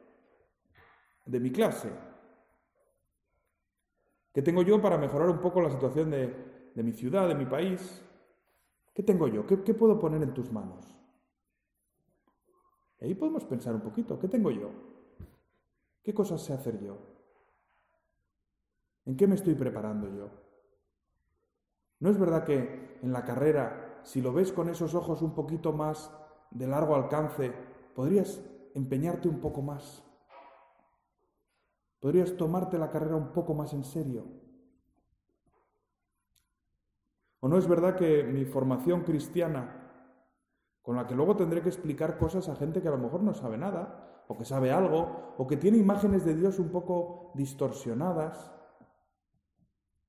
de 1.27 1.39
mi 1.39 1.53
clase? 1.53 1.91
¿Qué 4.33 4.41
tengo 4.41 4.63
yo 4.63 4.81
para 4.81 4.97
mejorar 4.97 5.29
un 5.29 5.43
poco 5.43 5.61
la 5.61 5.69
situación 5.69 6.11
de, 6.11 6.73
mi 6.77 6.93
ciudad, 6.95 7.29
de 7.29 7.35
mi 7.35 7.45
país? 7.45 8.03
¿Qué 8.95 9.03
tengo 9.03 9.29
yo? 9.29 9.47
¿Qué, 9.47 9.63
¿Qué, 9.63 9.75
puedo 9.75 9.99
poner 9.99 10.23
en 10.23 10.33
tus 10.33 10.51
manos? 10.51 10.97
Ahí 13.03 13.15
podemos 13.15 13.45
pensar 13.45 13.75
un 13.75 13.83
poquito. 13.83 14.19
¿Qué 14.19 14.29
tengo 14.29 14.51
yo? 14.51 14.71
¿Qué 16.03 16.15
cosas 16.15 16.43
sé 16.43 16.55
hacer 16.55 16.81
yo? 16.83 16.97
¿En 19.05 19.19
qué 19.19 19.27
me 19.27 19.35
estoy 19.35 19.55
preparando 19.55 20.09
yo? 20.09 20.46
¿No 21.99 22.11
es 22.11 22.19
verdad 22.19 22.45
que 22.45 22.99
en 23.03 23.13
la 23.13 23.25
carrera, 23.25 24.01
si 24.03 24.21
lo 24.21 24.33
ves 24.33 24.53
con 24.53 24.69
esos 24.69 24.95
ojos 24.95 25.23
un 25.23 25.35
poquito 25.35 25.73
más 25.73 26.13
de 26.51 26.67
largo 26.67 26.95
alcance, 26.95 27.53
podrías 27.95 28.41
empeñarte 28.75 29.29
un 29.29 29.41
poco 29.41 29.63
más? 29.63 30.03
¿Podrías 32.01 32.37
tomarte 32.37 32.79
la 32.79 32.91
carrera 32.91 33.17
un 33.17 33.33
poco 33.33 33.55
más 33.55 33.73
en 33.73 33.85
serio? 33.85 34.27
¿O 37.41 37.49
no 37.49 37.57
es 37.57 37.67
verdad 37.67 37.97
que 37.97 38.23
mi 38.25 38.45
formación 38.45 39.03
cristiana, 39.03 39.83
con 40.83 40.97
la 40.97 41.07
que 41.07 41.15
luego 41.15 41.37
tendré 41.37 41.63
que 41.63 41.69
explicar 41.69 42.19
cosas 42.19 42.49
a 42.49 42.57
gente 42.57 42.83
que 42.83 42.89
a 42.89 42.93
lo 42.93 42.99
mejor 42.99 43.23
no 43.23 43.35
sabe 43.35 43.57
nada, 43.57 44.25
o 44.29 44.37
que 44.37 44.45
sabe 44.45 44.71
algo, 44.71 45.35
o 45.39 45.47
que 45.47 45.57
tiene 45.57 45.79
imágenes 45.79 46.25
de 46.25 46.35
Dios 46.35 46.59
un 46.59 46.71
poco 46.71 47.33
distorsionadas, 47.35 48.56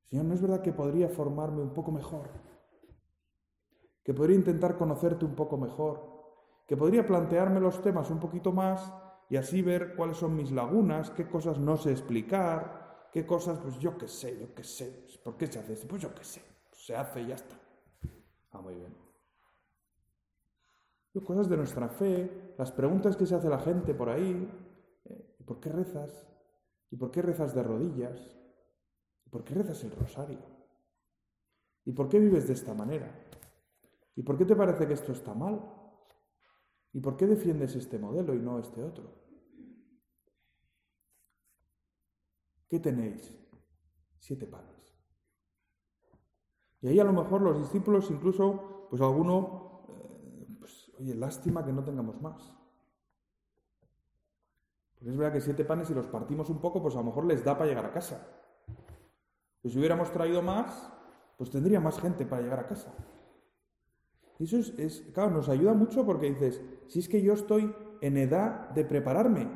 Señor, 0.10 0.26
¿no 0.26 0.34
es 0.34 0.42
verdad 0.42 0.62
que 0.62 0.72
podría 0.72 1.10
formarme 1.10 1.62
un 1.62 1.74
poco 1.74 1.92
mejor? 1.92 2.30
Que 4.04 4.14
podría 4.14 4.38
intentar 4.38 4.78
conocerte 4.78 5.26
un 5.26 5.36
poco 5.36 5.58
mejor, 5.58 6.18
que 6.66 6.78
podría 6.78 7.06
plantearme 7.06 7.60
los 7.60 7.82
temas 7.82 8.10
un 8.10 8.20
poquito 8.20 8.54
más 8.54 8.94
y 9.30 9.36
así 9.36 9.62
ver 9.62 9.96
cuáles 9.96 10.18
son 10.18 10.36
mis 10.36 10.52
lagunas, 10.52 11.10
qué 11.12 11.28
cosas 11.28 11.60
no 11.60 11.76
sé 11.76 11.92
explicar, 11.92 13.10
qué 13.12 13.26
cosas, 13.26 13.60
pues 13.60 13.78
yo 13.80 13.98
qué 13.98 14.08
sé, 14.08 14.40
yo 14.40 14.54
qué 14.56 14.64
sé. 14.64 15.06
¿Por 15.24 15.36
qué 15.36 15.48
se 15.48 15.60
hace 15.60 15.74
esto? 15.74 15.88
Pues 15.88 16.02
yo 16.02 16.16
qué 16.16 16.24
sé. 16.24 16.42
se 16.72 16.96
hace 16.96 17.22
y 17.22 17.28
ya 17.28 17.36
está. 17.36 17.56
Ah, 18.52 18.62
muy 18.62 18.76
bien. 18.76 18.96
Cosas 21.26 21.50
de 21.50 21.58
nuestra 21.58 21.90
fe, 21.90 22.54
las 22.58 22.72
preguntas 22.72 23.18
que 23.18 23.26
se 23.26 23.36
hace 23.36 23.50
la 23.50 23.60
gente 23.60 23.94
por 23.94 24.08
ahí. 24.08 24.50
¿eh? 25.06 25.36
¿Por 25.46 25.60
qué 25.60 25.70
rezas? 25.70 26.28
¿Y 26.92 26.96
por 26.96 27.12
qué 27.12 27.22
rezas 27.22 27.56
de 27.56 27.64
rodillas? 27.64 28.38
¿Por 29.30 29.44
qué 29.44 29.54
rezas 29.54 29.84
el 29.84 29.92
rosario? 29.92 30.40
¿Y 31.86 31.92
por 31.94 32.10
qué 32.10 32.20
vives 32.20 32.48
de 32.48 32.54
esta 32.54 32.74
manera? 32.74 33.24
¿Y 34.16 34.24
por 34.24 34.38
qué 34.38 34.46
te 34.46 34.56
parece 34.56 34.88
que 34.88 34.94
esto 34.94 35.12
está 35.12 35.34
mal? 35.34 35.62
¿Y 36.94 37.00
por 37.00 37.16
qué 37.16 37.28
defiendes 37.28 37.76
este 37.76 38.00
modelo 38.00 38.34
y 38.34 38.40
no 38.40 38.60
este 38.60 38.84
otro? 38.84 39.14
¿Qué 42.68 42.80
tenéis? 42.80 43.38
Siete 44.20 44.48
panes. 44.48 44.76
Y 46.82 46.88
ahí 46.88 47.00
a 47.00 47.04
lo 47.04 47.14
mejor 47.14 47.42
los 47.42 47.60
discípulos, 47.60 48.10
incluso, 48.12 48.88
pues 48.90 49.02
alguno, 49.02 49.86
eh, 49.90 50.48
pues, 50.60 50.92
oye, 51.00 51.16
lástima 51.16 51.66
que 51.66 51.74
no 51.74 51.84
tengamos 51.84 52.22
más. 52.22 52.54
Porque 54.96 55.12
es 55.12 55.18
verdad 55.18 55.34
que 55.34 55.42
siete 55.42 55.64
panes, 55.64 55.88
si 55.88 55.94
los 55.94 56.08
partimos 56.08 56.50
un 56.50 56.60
poco, 56.60 56.82
pues 56.82 56.96
a 56.96 57.00
lo 57.00 57.06
mejor 57.06 57.26
les 57.26 57.44
da 57.44 57.58
para 57.58 57.70
llegar 57.70 57.86
a 57.86 57.92
casa. 57.92 58.47
Pues 59.62 59.74
si 59.74 59.80
hubiéramos 59.80 60.12
traído 60.12 60.42
más, 60.42 60.92
pues 61.38 61.50
tendría 61.50 61.80
más 61.80 62.00
gente 62.00 62.26
para 62.26 62.42
llegar 62.42 62.60
a 62.60 62.68
casa. 62.68 62.94
Y 64.40 64.44
eso 64.44 64.58
es, 64.78 65.02
claro, 65.14 65.32
nos 65.32 65.50
ayuda 65.50 65.74
mucho 65.74 66.06
porque 66.06 66.30
dices, 66.30 66.62
si 66.88 67.00
es 67.00 67.10
que 67.10 67.22
yo 67.22 67.34
estoy 67.34 67.74
en 68.02 68.18
edad 68.18 68.70
de 68.70 68.86
prepararme. 68.86 69.48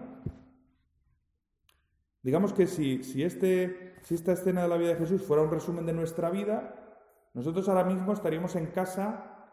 Digamos 2.23 2.53
que 2.53 2.67
si, 2.67 3.03
si, 3.03 3.23
este, 3.23 3.95
si 4.03 4.15
esta 4.15 4.33
escena 4.33 4.63
de 4.63 4.67
la 4.67 4.77
vida 4.77 4.89
de 4.89 4.95
Jesús 4.95 5.23
fuera 5.23 5.43
un 5.43 5.51
resumen 5.51 5.85
de 5.85 5.93
nuestra 5.93 6.29
vida, 6.29 6.75
nosotros 7.33 7.67
ahora 7.69 7.83
mismo 7.83 8.13
estaríamos 8.13 8.55
en 8.55 8.67
casa 8.67 9.49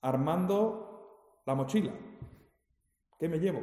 armando 0.00 1.40
la 1.46 1.54
mochila. 1.54 1.92
¿Qué 3.18 3.28
me 3.28 3.38
llevo? 3.38 3.62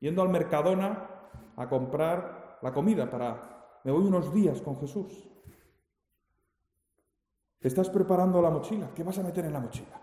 Yendo 0.00 0.22
al 0.22 0.28
Mercadona 0.28 1.08
a 1.56 1.68
comprar 1.68 2.58
la 2.62 2.72
comida 2.72 3.10
para... 3.10 3.80
Me 3.84 3.92
voy 3.92 4.04
unos 4.04 4.32
días 4.32 4.60
con 4.62 4.78
Jesús. 4.78 5.31
Estás 7.68 7.90
preparando 7.90 8.42
la 8.42 8.50
mochila? 8.50 8.92
¿Qué 8.94 9.02
vas 9.02 9.18
a 9.18 9.22
meter 9.22 9.44
en 9.44 9.52
la 9.52 9.60
mochila? 9.60 10.00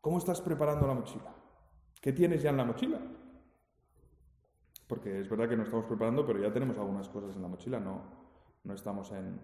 ¿Cómo 0.00 0.18
estás 0.18 0.40
preparando 0.40 0.86
la 0.86 0.94
mochila? 0.94 1.34
¿Qué 2.00 2.12
tienes 2.12 2.42
ya 2.42 2.50
en 2.50 2.56
la 2.56 2.64
mochila? 2.64 3.00
Porque 4.86 5.20
es 5.20 5.28
verdad 5.28 5.48
que 5.48 5.56
no 5.56 5.62
estamos 5.62 5.86
preparando, 5.86 6.26
pero 6.26 6.40
ya 6.40 6.52
tenemos 6.52 6.76
algunas 6.78 7.08
cosas 7.08 7.36
en 7.36 7.42
la 7.42 7.48
mochila, 7.48 7.78
no, 7.78 8.02
no 8.64 8.74
estamos 8.74 9.12
en 9.12 9.40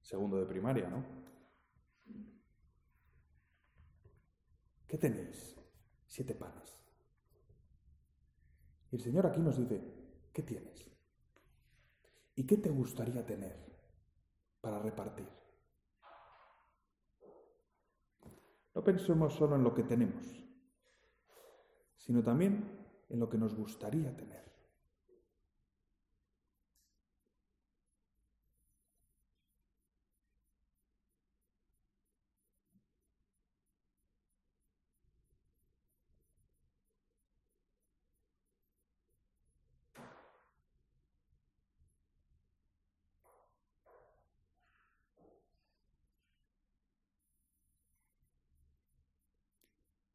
segundo 0.00 0.38
de 0.38 0.46
primaria, 0.46 0.88
¿no? 0.88 1.04
¿Qué 4.86 4.98
tenéis? 4.98 5.56
Siete 6.06 6.34
panes. 6.34 6.82
Y 8.90 8.96
el 8.96 9.02
Señor 9.02 9.26
aquí 9.26 9.40
nos 9.40 9.56
dice, 9.56 9.82
¿qué 10.32 10.42
tienes? 10.42 10.90
¿Y 12.34 12.46
qué 12.46 12.58
te 12.58 12.70
gustaría 12.70 13.24
tener 13.24 13.56
para 14.60 14.78
repartir? 14.78 15.41
No 18.74 18.82
pensemos 18.82 19.34
solo 19.34 19.56
en 19.56 19.64
lo 19.64 19.74
que 19.74 19.82
tenemos, 19.82 20.26
sino 21.96 22.22
también 22.22 22.64
en 23.08 23.20
lo 23.20 23.28
que 23.28 23.38
nos 23.38 23.54
gustaría 23.54 24.16
tener. 24.16 24.51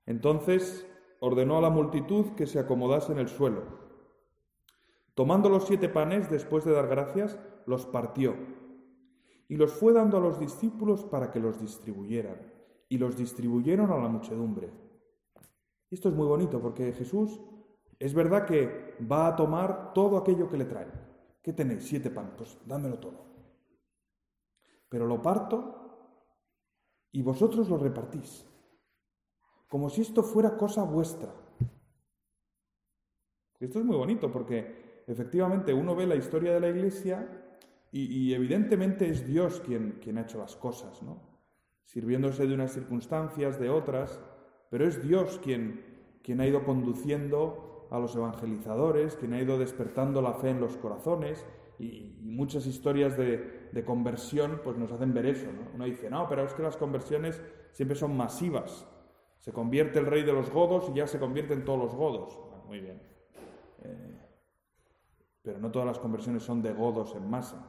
Entonces 0.07 0.87
ordenó 1.19 1.57
a 1.57 1.61
la 1.61 1.69
multitud 1.69 2.33
que 2.35 2.47
se 2.47 2.59
acomodase 2.59 3.11
en 3.11 3.19
el 3.19 3.27
suelo. 3.27 3.63
Tomando 5.13 5.49
los 5.49 5.65
siete 5.65 5.89
panes, 5.89 6.29
después 6.29 6.65
de 6.65 6.71
dar 6.71 6.87
gracias, 6.87 7.37
los 7.65 7.85
partió 7.85 8.35
y 9.49 9.55
los 9.55 9.73
fue 9.73 9.93
dando 9.93 10.17
a 10.17 10.21
los 10.21 10.39
discípulos 10.39 11.05
para 11.05 11.31
que 11.31 11.39
los 11.39 11.59
distribuyeran, 11.59 12.53
y 12.89 12.97
los 12.97 13.17
distribuyeron 13.17 13.91
a 13.91 13.97
la 13.97 14.07
muchedumbre. 14.07 14.71
Esto 15.89 16.09
es 16.09 16.15
muy 16.15 16.27
bonito 16.27 16.61
porque 16.61 16.91
Jesús 16.93 17.39
es 17.99 18.13
verdad 18.13 18.45
que 18.45 18.95
va 19.09 19.27
a 19.27 19.35
tomar 19.35 19.93
todo 19.93 20.17
aquello 20.17 20.49
que 20.49 20.57
le 20.57 20.65
traen. 20.65 20.91
¿Qué 21.41 21.53
tenéis? 21.53 21.87
Siete 21.87 22.09
panes, 22.09 22.33
pues 22.37 22.57
dámelo 22.65 22.99
todo. 22.99 23.25
Pero 24.89 25.05
lo 25.05 25.21
parto 25.21 26.23
y 27.11 27.21
vosotros 27.21 27.69
lo 27.69 27.77
repartís 27.77 28.46
como 29.67 29.89
si 29.89 30.01
esto 30.01 30.23
fuera 30.23 30.57
cosa 30.57 30.83
vuestra. 30.83 31.33
Esto 33.59 33.79
es 33.79 33.85
muy 33.85 33.95
bonito 33.95 34.31
porque 34.31 35.03
efectivamente 35.07 35.73
uno 35.73 35.95
ve 35.95 36.05
la 36.05 36.15
historia 36.15 36.53
de 36.53 36.59
la 36.59 36.69
Iglesia 36.69 37.27
y, 37.91 38.33
evidentemente 38.33 39.09
es 39.09 39.25
Dios 39.25 39.61
quien, 39.65 39.99
quien 40.01 40.17
ha 40.17 40.21
hecho 40.21 40.37
las 40.37 40.55
cosas, 40.55 41.01
¿no? 41.01 41.21
sirviéndose 41.85 42.45
de 42.45 42.53
unas 42.53 42.73
circunstancias, 42.73 43.59
de 43.59 43.69
otras, 43.69 44.21
pero 44.69 44.85
es 44.85 45.01
Dios 45.01 45.39
quien, 45.41 46.19
quien 46.21 46.41
ha 46.41 46.45
ido 46.45 46.63
conduciendo 46.63 47.87
a 47.89 47.97
los 47.97 48.15
evangelizadores, 48.15 49.15
quien 49.15 49.33
ha 49.33 49.41
ido 49.41 49.57
despertando 49.57 50.21
la 50.21 50.33
fe 50.33 50.49
en 50.49 50.59
los 50.59 50.75
corazones 50.77 51.45
y, 51.79 52.13
muchas 52.21 52.67
historias 52.67 53.17
de, 53.17 53.69
de, 53.71 53.83
conversión 53.85 54.61
pues 54.63 54.77
nos 54.77 54.91
hacen 54.91 55.11
ver 55.11 55.25
eso. 55.25 55.47
¿no? 55.51 55.71
Uno 55.73 55.85
dice, 55.85 56.07
no, 56.07 56.27
pero 56.29 56.43
es 56.45 56.53
que 56.53 56.61
las 56.61 56.77
conversiones 56.77 57.41
siempre 57.71 57.97
son 57.97 58.15
masivas. 58.15 58.85
Se 59.39 59.53
convierte 59.53 59.99
el 59.99 60.05
rey 60.05 60.23
de 60.23 60.33
los 60.33 60.49
godos 60.49 60.89
y 60.89 60.95
ya 60.95 61.07
se 61.07 61.19
convierten 61.19 61.63
todos 61.63 61.79
los 61.79 61.95
godos. 61.95 62.39
muy 62.67 62.79
bien. 62.81 63.01
Eh, 63.83 64.17
pero 65.41 65.59
no 65.59 65.71
todas 65.71 65.87
las 65.87 65.99
conversiones 65.99 66.43
son 66.43 66.61
de 66.61 66.73
godos 66.73 67.15
en 67.15 67.29
masa. 67.29 67.65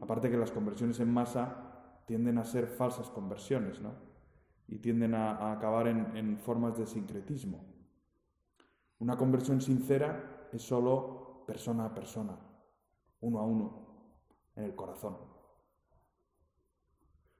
Aparte 0.00 0.30
que 0.30 0.36
las 0.36 0.52
conversiones 0.52 1.00
en 1.00 1.10
masa 1.10 2.02
tienden 2.06 2.36
a 2.36 2.44
ser 2.44 2.66
falsas 2.66 3.08
conversiones, 3.08 3.80
¿no? 3.80 3.94
Y 4.68 4.78
tienden 4.78 5.14
a, 5.14 5.52
acabar 5.52 5.88
en, 5.88 6.14
en 6.16 6.38
formas 6.38 6.76
de 6.76 6.86
sincretismo. 6.86 7.64
Una 8.98 9.16
conversión 9.16 9.60
sincera 9.60 10.48
es 10.52 10.62
solo 10.62 11.44
persona 11.46 11.86
a 11.86 11.94
persona, 11.94 12.38
uno 13.20 13.38
a 13.38 13.44
uno, 13.44 13.86
en 14.56 14.64
el 14.64 14.74
corazón. 14.74 15.16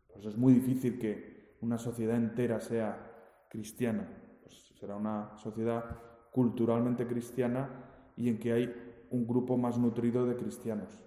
Por 0.08 0.18
eso 0.18 0.28
es 0.28 0.36
muy 0.36 0.54
difícil 0.54 0.98
que 0.98 1.33
una 1.64 1.78
sociedad 1.78 2.16
entera 2.16 2.60
sea 2.60 3.48
cristiana. 3.48 4.06
Pues 4.42 4.74
será 4.78 4.96
una 4.96 5.34
sociedad 5.38 5.82
culturalmente 6.30 7.06
cristiana 7.06 8.12
y 8.16 8.28
en 8.28 8.38
que 8.38 8.52
hay 8.52 9.06
un 9.10 9.26
grupo 9.26 9.56
más 9.56 9.78
nutrido 9.78 10.26
de 10.26 10.36
cristianos. 10.36 11.02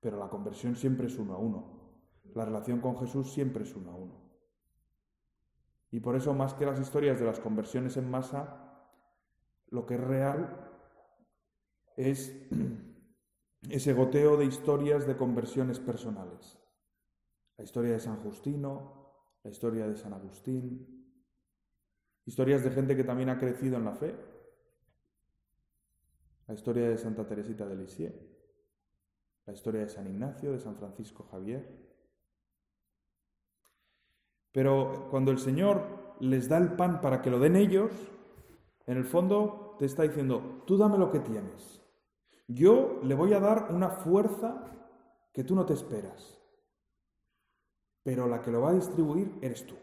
Pero 0.00 0.18
la 0.18 0.28
conversión 0.28 0.76
siempre 0.76 1.06
es 1.06 1.18
uno 1.18 1.34
a 1.34 1.38
uno. 1.38 1.84
La 2.34 2.44
relación 2.44 2.80
con 2.80 2.98
Jesús 2.98 3.32
siempre 3.32 3.64
es 3.64 3.74
uno 3.74 3.92
a 3.92 3.96
uno. 3.96 4.24
Y 5.90 6.00
por 6.00 6.16
eso, 6.16 6.34
más 6.34 6.52
que 6.52 6.66
las 6.66 6.78
historias 6.78 7.18
de 7.18 7.26
las 7.26 7.40
conversiones 7.40 7.96
en 7.96 8.10
masa, 8.10 8.90
lo 9.68 9.86
que 9.86 9.94
es 9.94 10.00
real 10.00 10.70
es 11.96 12.46
ese 13.70 13.94
goteo 13.94 14.36
de 14.36 14.44
historias 14.44 15.06
de 15.06 15.16
conversiones 15.16 15.78
personales. 15.78 16.58
La 17.56 17.64
historia 17.64 17.92
de 17.92 18.00
San 18.00 18.16
Justino, 18.16 19.03
la 19.44 19.50
historia 19.50 19.86
de 19.86 19.96
San 19.96 20.14
Agustín, 20.14 21.04
historias 22.24 22.64
de 22.64 22.70
gente 22.70 22.96
que 22.96 23.04
también 23.04 23.28
ha 23.28 23.38
crecido 23.38 23.76
en 23.76 23.84
la 23.84 23.94
fe, 23.94 24.16
la 26.46 26.54
historia 26.54 26.88
de 26.88 26.98
Santa 26.98 27.26
Teresita 27.26 27.66
de 27.66 27.76
Lisieux, 27.76 28.14
la 29.44 29.52
historia 29.52 29.82
de 29.82 29.88
San 29.88 30.06
Ignacio, 30.06 30.52
de 30.52 30.58
San 30.58 30.76
Francisco 30.76 31.24
Javier. 31.30 31.62
Pero 34.50 35.08
cuando 35.10 35.30
el 35.30 35.38
Señor 35.38 36.16
les 36.20 36.48
da 36.48 36.56
el 36.56 36.72
pan 36.72 37.02
para 37.02 37.20
que 37.20 37.30
lo 37.30 37.38
den 37.38 37.56
ellos, 37.56 37.92
en 38.86 38.96
el 38.96 39.04
fondo 39.04 39.76
te 39.78 39.84
está 39.84 40.04
diciendo, 40.04 40.62
tú 40.66 40.78
dame 40.78 40.96
lo 40.96 41.10
que 41.10 41.20
tienes. 41.20 41.82
Yo 42.48 43.00
le 43.02 43.14
voy 43.14 43.34
a 43.34 43.40
dar 43.40 43.68
una 43.70 43.90
fuerza 43.90 44.70
que 45.34 45.44
tú 45.44 45.54
no 45.54 45.66
te 45.66 45.74
esperas 45.74 46.33
pero 48.04 48.28
la 48.28 48.40
que 48.42 48.52
lo 48.52 48.60
va 48.60 48.70
a 48.70 48.74
distribuir 48.74 49.32
eres 49.40 49.66
tú. 49.66 49.74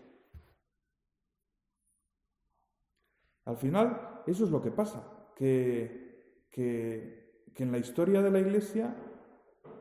Al 3.46 3.58
final, 3.58 4.22
eso 4.28 4.46
es 4.46 4.52
lo 4.52 4.62
que 4.62 4.72
pasa, 4.72 5.04
que, 5.36 6.46
que, 6.50 7.20
en 7.58 7.72
la 7.72 7.80
historia 7.80 8.22
de 8.22 8.32
la 8.32 8.40
Iglesia 8.40 8.96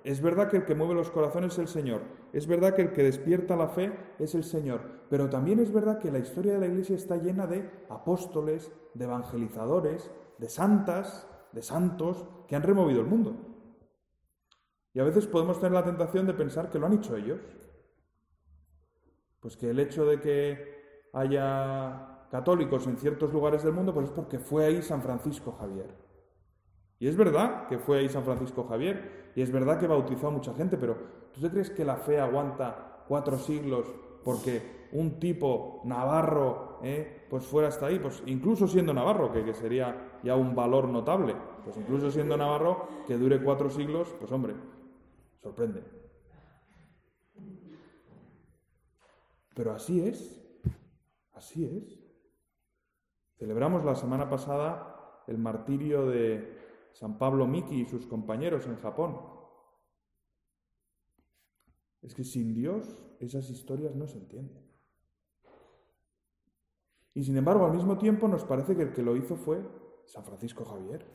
es 0.05 0.21
verdad 0.21 0.51
que 0.51 0.59
el 0.59 0.65
que 0.65 0.75
mueve 0.75 0.95
los 0.95 1.11
corazones 1.11 1.53
es 1.53 1.59
el 1.61 1.69
Señor, 1.69 2.03
es 2.33 2.47
verdad 2.47 2.75
que 2.75 2.83
el 2.83 2.93
que 2.93 3.03
despierta 3.03 3.57
la 3.57 3.69
fe 3.69 3.93
es 4.19 4.35
el 4.35 4.45
Señor, 4.45 4.81
pero 5.09 5.31
también 5.31 5.61
es 5.61 5.73
verdad 5.73 5.99
que 5.99 6.11
la 6.11 6.19
historia 6.19 6.55
de 6.55 6.59
la 6.59 6.67
Iglesia 6.67 6.97
está 6.97 7.17
llena 7.17 7.47
de 7.47 7.71
apóstoles, 7.89 8.73
de 8.95 9.05
evangelizadores, 9.05 10.11
de 10.39 10.49
santas, 10.49 11.29
de 11.53 11.63
santos 11.63 12.27
que 12.49 12.57
han 12.57 12.63
removido 12.63 13.01
el 13.01 13.07
mundo. 13.07 13.37
Y 14.93 15.01
a 15.01 15.05
veces 15.05 15.27
podemos 15.27 15.59
tener 15.59 15.73
la 15.73 15.85
tentación 15.85 16.27
de 16.27 16.35
pensar 16.35 16.71
que 16.71 16.79
lo 16.79 16.87
han 16.87 16.95
hecho 16.95 17.17
ellos, 17.17 17.41
pues 19.41 19.57
que 19.57 19.71
el 19.71 19.81
hecho 19.81 20.05
de 20.05 20.21
que 20.21 21.09
haya 21.13 22.27
católicos 22.31 22.87
en 22.87 22.97
ciertos 22.97 23.33
lugares 23.33 23.63
del 23.65 23.73
mundo, 23.73 23.93
pues 23.93 24.07
es 24.07 24.13
porque 24.13 24.39
fue 24.39 24.67
ahí 24.67 24.83
San 24.83 25.03
Francisco 25.03 25.53
Javier. 25.59 25.95
Y 26.99 27.09
es 27.09 27.17
verdad 27.17 27.67
que 27.67 27.79
fue 27.79 27.99
ahí 27.99 28.09
San 28.09 28.25
Francisco 28.25 28.65
Javier, 28.69 29.33
y 29.35 29.43
es 29.43 29.51
verdad 29.51 29.79
que 29.79 29.87
bautizó 29.87 30.29
a 30.29 30.31
mucha 30.31 30.55
gente, 30.55 30.77
pero 30.77 30.97
¿tú 31.33 31.41
te 31.41 31.51
crees 31.51 31.71
que 31.71 31.85
la 31.85 31.97
fe 31.97 32.21
aguanta 32.21 33.05
cuatro 33.09 33.39
siglos 33.39 33.87
porque 34.23 34.89
un 34.93 35.19
tipo 35.19 35.81
navarro 35.85 36.79
eh, 36.83 37.27
pues 37.31 37.47
fuera 37.47 37.69
hasta 37.69 37.87
ahí, 37.87 37.99
pues 37.99 38.23
incluso 38.27 38.69
siendo 38.69 38.93
navarro, 38.93 39.33
que, 39.33 39.45
que 39.45 39.55
sería 39.55 40.19
ya 40.23 40.37
un 40.37 40.55
valor 40.55 40.89
notable, 40.89 41.35
pues 41.65 41.77
incluso 41.77 42.11
siendo 42.11 42.37
navarro, 42.37 42.87
que 43.07 43.17
dure 43.17 43.43
cuatro 43.43 43.71
siglos, 43.71 44.15
pues 44.19 44.31
hombre, 44.33 44.55
sorprende. 45.41 46.00
Pero 49.55 49.73
así 49.73 50.01
es, 50.01 50.41
así 51.33 51.65
es. 51.65 52.01
Celebramos 53.37 53.85
la 53.85 53.95
semana 53.95 54.29
pasada 54.29 55.23
el 55.27 55.39
martirio 55.39 56.07
de 56.07 56.59
San 56.93 57.19
Pablo 57.19 57.47
Miki 57.47 57.83
y 57.83 57.87
sus 57.87 58.07
compañeros 58.07 58.67
en 58.67 58.77
Japón. 58.77 59.19
Es 62.03 62.15
que 62.15 62.25
sin 62.25 62.55
Dios 62.55 63.07
esas 63.21 63.49
historias 63.51 63.95
no 63.95 64.07
se 64.07 64.19
entienden. 64.19 64.71
Y 67.15 67.25
sin 67.25 67.37
embargo, 67.37 67.67
al 67.67 67.73
mismo 67.73 67.99
tiempo 67.99 68.29
nos 68.29 68.45
parece 68.45 68.77
que 68.77 68.83
el 68.83 68.93
que 68.93 69.03
lo 69.03 69.17
hizo 69.17 69.37
fue 69.37 69.63
San 70.07 70.25
Francisco 70.25 70.65
Javier, 70.65 71.07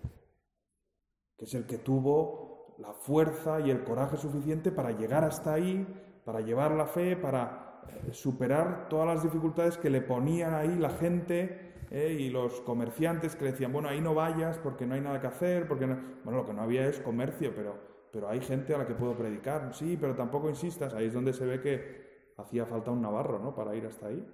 que 1.38 1.45
es 1.45 1.54
el 1.54 1.65
que 1.65 1.78
tuvo 1.78 2.76
la 2.80 2.93
fuerza 2.93 3.60
y 3.60 3.71
el 3.71 3.84
coraje 3.84 4.17
suficiente 4.17 4.71
para 4.71 4.91
llegar 4.91 5.24
hasta 5.24 5.54
ahí, 5.54 5.88
para 6.26 6.41
llevar 6.41 6.71
la 6.71 6.86
fe, 6.88 7.15
para 7.15 7.64
superar 8.12 8.88
todas 8.89 9.08
las 9.08 9.24
dificultades 9.24 9.78
que 9.78 9.89
le 9.89 10.02
ponían 10.02 10.54
ahí 10.54 10.76
la 10.78 10.89
gente 10.89 11.74
eh, 11.91 12.17
y 12.19 12.30
los 12.30 12.62
comerciantes 12.62 13.36
que 13.36 13.45
le 13.45 13.52
decían, 13.52 13.71
bueno, 13.71 13.89
ahí 13.89 14.02
no 14.02 14.13
vayas 14.13 14.58
porque 14.58 14.86
no 14.86 14.95
hay 14.95 15.02
nada 15.02 15.21
que 15.21 15.28
hacer, 15.28 15.67
porque 15.67 15.86
bueno, 15.86 16.39
lo 16.39 16.45
que 16.45 16.54
no 16.54 16.62
había 16.62 16.88
es 16.88 17.00
comercio, 17.00 17.54
pero, 17.56 17.78
pero 18.12 18.30
hay 18.30 18.41
gente 18.41 18.74
a 18.74 18.80
la 18.80 18.88
que 18.88 18.95
puedo 18.95 19.15
predicar, 19.15 19.74
sí, 19.74 19.98
pero 20.00 20.15
tampoco 20.15 20.50
insistas, 20.50 20.93
ahí 20.93 21.08
es 21.08 21.13
donde 21.13 21.34
se 21.34 21.45
ve 21.45 21.62
que 21.62 22.34
hacía 22.38 22.65
falta 22.65 22.91
un 22.91 23.02
navarro, 23.02 23.39
¿no? 23.39 23.56
Para 23.56 23.76
ir 23.76 23.86
hasta 23.86 24.08
ahí. 24.08 24.26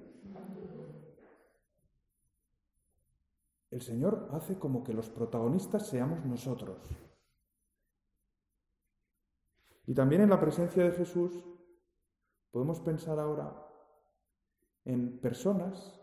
El 3.70 3.82
Señor 3.82 4.28
hace 4.34 4.60
como 4.60 4.84
que 4.84 4.94
los 4.94 5.10
protagonistas 5.10 5.88
seamos 5.88 6.26
nosotros. 6.26 6.78
Y 9.88 9.94
también 9.94 10.22
en 10.22 10.30
la 10.30 10.40
presencia 10.40 10.84
de 10.84 10.92
Jesús 10.92 11.44
podemos 12.52 12.80
pensar 12.82 13.20
ahora 13.20 13.68
en 14.86 15.20
personas 15.20 16.00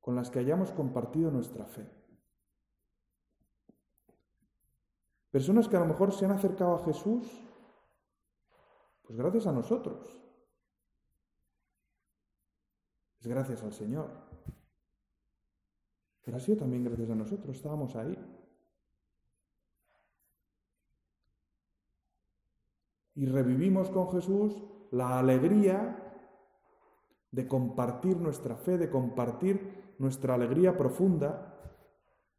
con 0.00 0.16
las 0.16 0.30
que 0.30 0.38
hayamos 0.38 0.72
compartido 0.72 1.30
nuestra 1.30 1.66
fe. 1.66 1.86
Personas 5.30 5.68
que 5.68 5.76
a 5.76 5.80
lo 5.80 5.86
mejor 5.86 6.12
se 6.12 6.24
han 6.24 6.32
acercado 6.32 6.74
a 6.74 6.84
Jesús, 6.84 7.26
pues 9.02 9.16
gracias 9.16 9.46
a 9.46 9.52
nosotros. 9.52 10.18
Es 13.20 13.26
gracias 13.26 13.62
al 13.62 13.72
Señor. 13.72 14.10
Pero 16.22 16.36
ha 16.36 16.40
sido 16.40 16.58
también 16.58 16.84
gracias 16.84 17.10
a 17.10 17.14
nosotros, 17.14 17.56
estábamos 17.56 17.94
ahí. 17.96 18.16
Y 23.14 23.26
revivimos 23.26 23.90
con 23.90 24.10
Jesús 24.10 24.69
la 24.90 25.18
alegría 25.18 26.10
de 27.30 27.46
compartir 27.46 28.16
nuestra 28.16 28.56
fe, 28.56 28.76
de 28.78 28.90
compartir 28.90 29.94
nuestra 29.98 30.34
alegría 30.34 30.76
profunda, 30.76 31.56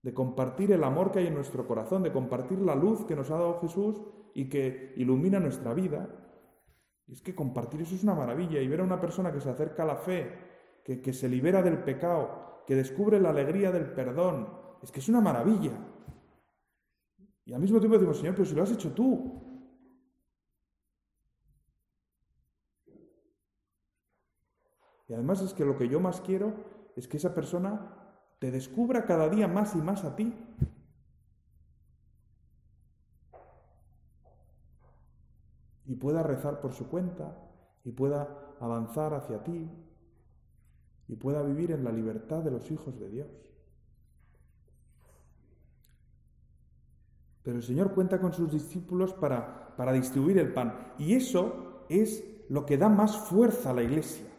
de 0.02 0.14
compartir 0.14 0.72
el 0.72 0.84
amor 0.84 1.12
que 1.12 1.20
hay 1.20 1.28
en 1.28 1.36
nuestro 1.36 1.68
corazón, 1.68 2.04
de 2.04 2.12
compartir 2.12 2.60
la 2.60 2.76
luz 2.76 3.06
que 3.06 3.16
nos 3.16 3.30
ha 3.30 3.36
dado 3.36 3.60
Jesús 3.62 4.02
y 4.34 4.50
que 4.50 4.94
ilumina 4.98 5.40
nuestra 5.40 5.74
vida. 5.74 6.10
Y 7.08 7.14
es 7.14 7.22
que 7.22 7.36
compartir 7.36 7.82
eso 7.82 7.96
es 7.96 8.04
una 8.04 8.16
maravilla 8.16 8.60
y 8.60 8.68
ver 8.68 8.82
a 8.82 8.84
una 8.84 9.00
persona 9.00 9.32
que 9.32 9.42
se 9.42 9.50
acerca 9.50 9.84
a 9.84 9.88
la 9.88 9.96
fe, 9.98 10.82
que, 10.84 11.02
que 11.02 11.14
se 11.14 11.30
libera 11.30 11.62
del 11.62 11.84
pecado, 11.84 12.64
que 12.66 12.76
descubre 12.76 13.20
la 13.20 13.30
alegría 13.30 13.72
del 13.72 13.94
perdón. 13.94 14.48
Es 14.82 14.92
que 14.92 15.00
es 15.00 15.10
una 15.10 15.22
maravilla. 15.22 15.74
Y 17.46 17.54
al 17.54 17.62
mismo 17.62 17.80
tiempo 17.80 17.98
decimos, 17.98 18.18
Señor, 18.18 18.36
pero 18.36 18.46
si 18.46 18.56
lo 18.56 18.64
has 18.64 18.72
hecho 18.72 18.92
tú. 18.94 19.51
Y 25.12 25.14
además 25.14 25.42
es 25.42 25.54
que 25.54 25.66
lo 25.66 25.78
que 25.78 25.90
yo 25.90 26.00
más 26.00 26.22
quiero 26.22 26.54
es 26.96 27.06
que 27.06 27.18
esa 27.18 27.34
persona 27.36 27.98
te 28.40 28.50
descubra 28.50 29.04
cada 29.04 29.28
día 29.28 29.46
más 29.46 29.76
y 29.76 29.80
más 29.80 30.06
a 30.06 30.16
ti. 30.16 30.34
Y 35.86 35.96
pueda 35.96 36.24
rezar 36.24 36.62
por 36.62 36.72
su 36.72 36.88
cuenta 36.88 37.38
y 37.84 37.92
pueda 37.92 38.56
avanzar 38.62 39.14
hacia 39.14 39.44
ti 39.44 39.70
y 41.10 41.16
pueda 41.18 41.44
vivir 41.44 41.72
en 41.72 41.84
la 41.84 41.92
libertad 41.92 42.42
de 42.42 42.52
los 42.52 42.72
hijos 42.72 42.98
de 42.98 43.10
Dios. 43.10 43.28
Pero 47.44 47.58
el 47.58 47.64
Señor 47.64 47.94
cuenta 47.94 48.22
con 48.22 48.32
sus 48.32 48.50
discípulos 48.50 49.14
para, 49.14 49.76
para 49.76 49.92
distribuir 49.92 50.38
el 50.38 50.54
pan. 50.54 50.94
Y 50.98 51.16
eso 51.16 51.84
es 51.90 52.24
lo 52.48 52.66
que 52.66 52.78
da 52.78 52.88
más 52.88 53.18
fuerza 53.18 53.72
a 53.72 53.74
la 53.74 53.84
iglesia. 53.84 54.31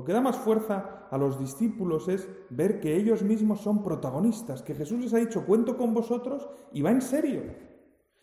Lo 0.00 0.06
que 0.06 0.14
da 0.14 0.22
más 0.22 0.38
fuerza 0.38 1.08
a 1.10 1.18
los 1.18 1.38
discípulos 1.38 2.08
es 2.08 2.26
ver 2.48 2.80
que 2.80 2.96
ellos 2.96 3.22
mismos 3.22 3.60
son 3.60 3.82
protagonistas, 3.82 4.62
que 4.62 4.74
Jesús 4.74 4.98
les 4.98 5.12
ha 5.12 5.18
dicho, 5.18 5.44
cuento 5.44 5.76
con 5.76 5.92
vosotros 5.92 6.48
y 6.72 6.80
va 6.80 6.90
en 6.90 7.02
serio. 7.02 7.42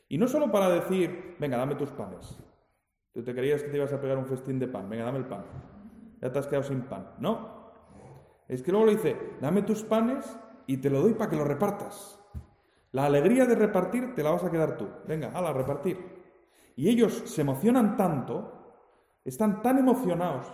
Y 0.10 0.18
no 0.18 0.28
solo 0.28 0.52
para 0.52 0.70
decir, 0.70 1.36
venga, 1.40 1.56
dame 1.56 1.76
tus 1.76 1.92
panes. 1.92 2.36
Tú 3.14 3.24
te 3.24 3.36
creías 3.36 3.62
que 3.62 3.70
te 3.70 3.78
ibas 3.78 3.94
a 3.94 4.02
pegar 4.02 4.18
un 4.18 4.26
festín 4.26 4.58
de 4.58 4.68
pan, 4.68 4.90
venga, 4.90 5.06
dame 5.06 5.20
el 5.20 5.28
pan 5.28 5.46
ya 6.20 6.32
te 6.32 6.40
has 6.40 6.48
quedado 6.48 6.64
sin 6.64 6.82
pan. 6.82 7.12
No. 7.20 7.70
Es 8.48 8.64
que 8.64 8.72
luego 8.72 8.88
le 8.88 8.96
dice, 8.96 9.16
dame 9.40 9.62
tus 9.62 9.84
panes 9.84 10.26
y 10.66 10.78
te 10.78 10.90
lo 10.90 11.02
doy 11.02 11.14
para 11.14 11.30
que 11.30 11.36
lo 11.36 11.44
repartas. 11.44 12.20
La 12.92 13.06
alegría 13.06 13.46
de 13.46 13.54
repartir 13.54 14.16
te 14.16 14.24
la 14.24 14.32
vas 14.32 14.44
a 14.44 14.50
quedar 14.50 14.78
tú. 14.78 14.88
Venga, 15.08 15.28
a 15.28 15.54
repartir. 15.54 16.04
Y 16.76 16.90
ellos 16.90 17.22
se 17.28 17.42
emocionan 17.42 17.96
tanto, 17.96 18.74
están 19.24 19.62
tan 19.62 19.78
emocionados 19.78 20.52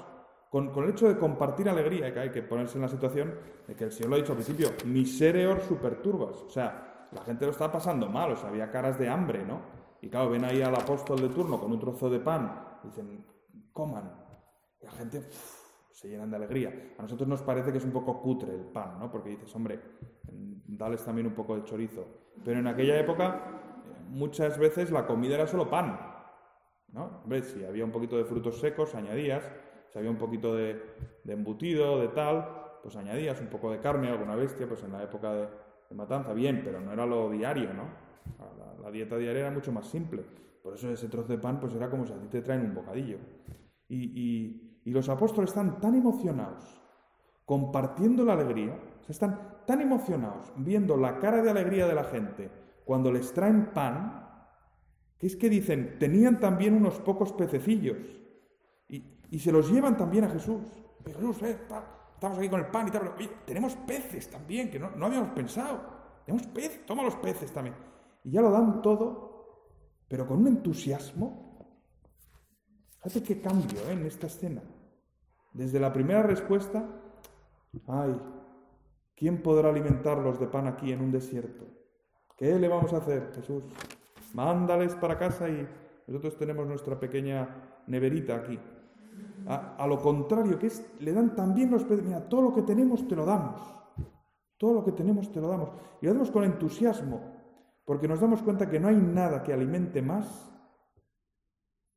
con, 0.54 0.70
el 0.84 0.92
hecho 0.92 1.08
de 1.08 1.18
compartir 1.18 1.68
alegría, 1.68 2.14
que 2.14 2.20
hay 2.20 2.30
que 2.30 2.44
ponerse 2.44 2.78
en 2.78 2.84
la 2.84 2.88
situación 2.88 3.34
de 3.68 3.74
que 3.74 3.86
el 3.86 3.92
Señor 3.92 4.12
lo 4.12 4.16
ha 4.16 4.20
dicho 4.20 4.34
al 4.34 4.38
principio, 4.38 4.70
misereor 4.86 5.60
superturbas. 5.62 6.44
O 6.44 6.50
sea, 6.52 7.08
la 7.12 7.22
gente 7.24 7.46
lo 7.46 7.52
está 7.52 7.72
pasando 7.72 8.08
mal, 8.08 8.34
o 8.34 8.36
sea, 8.36 8.50
había 8.50 8.70
caras 8.70 9.00
de 9.00 9.10
hambre, 9.10 9.44
¿no? 9.44 9.62
Y 10.00 10.10
claro, 10.10 10.30
ven 10.30 10.46
ahí 10.46 10.62
al 10.62 10.76
apóstol 10.76 11.20
de 11.22 11.30
turno 11.30 11.60
con 11.60 11.72
un 11.72 11.80
trozo 11.80 12.08
de 12.08 12.20
pan, 12.20 12.68
dicen, 12.84 13.26
coman, 13.72 14.14
la 14.82 14.92
gente 14.92 15.24
se 15.90 16.08
llenan 16.08 16.30
de 16.30 16.36
alegría. 16.36 16.94
A 17.00 17.02
nosotros 17.02 17.28
nos 17.28 17.42
parece 17.42 17.72
que 17.72 17.80
es 17.80 17.86
un 17.86 17.92
poco 17.92 18.22
cutre 18.22 18.54
el 18.54 18.66
pan, 18.66 19.00
¿no? 19.00 19.10
Porque 19.10 19.30
dices, 19.30 19.56
hombre, 19.56 19.80
dales 20.22 21.04
también 21.04 21.26
un 21.26 21.34
poco 21.34 21.56
de 21.56 21.64
chorizo. 21.64 22.06
Pero 22.46 22.60
en 22.60 22.68
aquella 22.68 23.00
época 23.00 23.42
muchas 24.10 24.60
veces 24.60 24.92
la 24.92 25.08
comida 25.08 25.34
era 25.34 25.48
solo 25.48 25.68
pan, 25.68 26.00
¿no? 26.90 27.22
Hombre, 27.24 27.42
si 27.42 27.66
había 27.66 27.86
un 27.86 27.92
poquito 27.92 28.18
de 28.18 28.26
frutos 28.26 28.60
secos, 28.60 28.94
añadías. 28.94 29.50
Si 29.94 30.00
había 30.00 30.10
un 30.10 30.18
poquito 30.18 30.56
de, 30.56 30.82
embutido, 31.28 32.00
de 32.00 32.08
tal, 32.08 32.80
pues 32.82 32.96
añadías 32.96 33.40
un 33.40 33.48
poco 33.48 33.72
de 33.72 33.80
carne, 33.80 34.10
alguna 34.10 34.36
bestia, 34.36 34.68
pues 34.68 34.84
en 34.84 34.92
la 34.92 35.04
época 35.04 35.32
de, 35.32 35.48
matanza, 35.92 36.34
bien, 36.34 36.62
pero 36.66 36.82
no 36.82 36.92
era 36.92 37.06
lo 37.06 37.30
diario, 37.30 37.72
¿no? 37.72 37.84
La, 38.82 38.90
dieta 38.90 39.16
diaria 39.16 39.42
era 39.42 39.52
mucho 39.52 39.72
más 39.72 39.86
simple. 39.86 40.24
Por 40.64 40.74
eso 40.74 40.90
ese 40.90 41.08
trozo 41.08 41.28
de 41.28 41.38
pan, 41.38 41.60
pues 41.60 41.76
era 41.76 41.88
como 41.92 42.08
si 42.08 42.14
a 42.14 42.18
ti 42.18 42.28
te 42.28 42.42
traen 42.42 42.62
un 42.62 42.74
bocadillo. 42.74 43.20
y, 43.88 44.82
y 44.84 44.92
los 44.92 45.08
apóstoles 45.10 45.52
están 45.52 45.80
tan 45.80 45.94
emocionados 45.94 46.82
compartiendo 47.46 48.26
la 48.26 48.34
alegría, 48.34 48.80
están 49.08 49.60
tan 49.68 49.82
emocionados 49.82 50.52
viendo 50.58 50.98
la 50.98 51.20
cara 51.20 51.44
de 51.44 51.52
alegría 51.52 51.86
de 51.86 51.94
la 51.94 52.04
gente 52.06 52.50
cuando 52.84 53.12
les 53.12 53.32
traen 53.34 53.68
pan, 53.74 54.28
que 55.20 55.28
es 55.28 55.36
que 55.36 55.50
dicen, 55.50 55.98
tenían 56.00 56.40
también 56.40 56.74
unos 56.74 57.00
pocos 57.00 57.32
pececillos 57.32 58.23
y, 59.34 59.40
se 59.40 59.52
los 59.52 59.72
llevan 59.72 59.98
también 59.98 60.26
a 60.26 60.30
Jesús. 60.30 60.62
Jesús, 61.06 61.42
eh, 61.44 61.58
estamos 62.14 62.38
aquí 62.38 62.50
con 62.50 62.60
el 62.60 62.68
pan 62.68 62.88
y 62.88 62.92
tal, 62.92 63.14
oye, 63.18 63.30
tenemos 63.46 63.76
peces 63.76 64.30
también, 64.30 64.70
que 64.70 64.80
no, 64.80 64.88
habíamos 65.06 65.30
pensado. 65.30 65.82
Tenemos 66.26 66.48
peces, 66.48 66.86
toma 66.86 67.04
los 67.04 67.16
peces 67.16 67.52
también. 67.52 67.76
Y 68.24 68.32
ya 68.32 68.42
lo 68.42 68.52
dan 68.52 68.82
todo, 68.82 69.68
pero 70.08 70.28
con 70.28 70.40
un 70.40 70.48
entusiasmo 70.48 71.44
Fíjate 73.04 73.22
qué 73.22 73.42
cambio 73.42 73.80
¿eh? 73.90 73.92
en 73.92 74.06
esta 74.06 74.28
escena. 74.28 74.62
Desde 75.52 75.78
la 75.78 75.92
primera 75.92 76.24
respuesta, 76.24 76.88
ay, 77.88 78.18
¿quién 79.14 79.44
podrá 79.44 79.70
alimentarlos 79.70 80.40
de 80.40 80.48
pan 80.48 80.68
aquí 80.68 80.94
en 80.94 81.02
un 81.02 81.12
desierto? 81.12 81.66
¿Qué 82.38 82.58
le 82.58 82.70
vamos 82.70 82.94
a 82.94 82.98
hacer, 82.98 83.32
Jesús? 83.36 83.66
Mándales 84.34 84.96
para 84.96 85.20
casa 85.20 85.50
y 85.50 85.68
nosotros 86.08 86.38
tenemos 86.38 86.66
nuestra 86.66 86.98
pequeña 86.98 87.82
neverita 87.88 88.36
aquí. 88.36 88.58
A, 89.48 89.86
lo 89.88 90.00
contrario, 90.02 90.58
que 90.58 90.68
es, 90.68 90.86
le 91.00 91.14
dan 91.14 91.36
también 91.36 91.72
los 91.72 91.90
mira, 91.90 92.28
todo 92.28 92.42
lo 92.42 92.54
que 92.54 92.62
tenemos 92.62 93.08
te 93.08 93.16
lo 93.16 93.26
damos. 93.26 93.62
Todo 94.58 94.74
lo 94.74 94.86
que 94.86 94.92
tenemos 94.92 95.32
te 95.32 95.42
lo 95.42 95.48
damos. 95.48 95.70
Y 96.02 96.06
lo 96.06 96.14
damos 96.14 96.32
con 96.32 96.44
entusiasmo, 96.44 97.22
porque 97.86 98.08
nos 98.08 98.22
damos 98.22 98.42
cuenta 98.42 98.70
que 98.70 98.80
no 98.80 98.88
hay 98.88 98.96
nada 98.96 99.44
que 99.44 99.54
alimente 99.54 100.02
más 100.02 100.50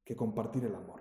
que 0.04 0.16
compartir 0.16 0.64
el 0.64 0.74
amor. 0.74 1.00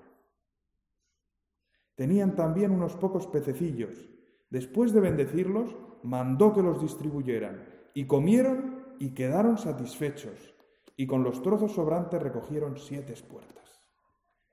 Tenían 1.96 2.36
también 2.36 2.72
unos 2.72 2.96
pocos 2.96 3.26
pececillos, 3.28 4.10
Después 4.50 4.94
de 4.94 5.02
bendecirlos, 5.02 5.76
mandó 6.04 6.54
que 6.54 6.62
los 6.62 6.82
distribuyeran, 6.82 7.68
y 7.94 8.06
comieron 8.06 8.96
y 9.00 9.14
quedaron 9.14 9.58
satisfechos, 9.58 10.56
y 10.96 11.08
con 11.08 11.24
los 11.24 11.42
trozos 11.42 11.74
sobrantes 11.74 12.22
recogieron 12.22 12.78
siete 12.78 13.14
puertas. 13.28 13.82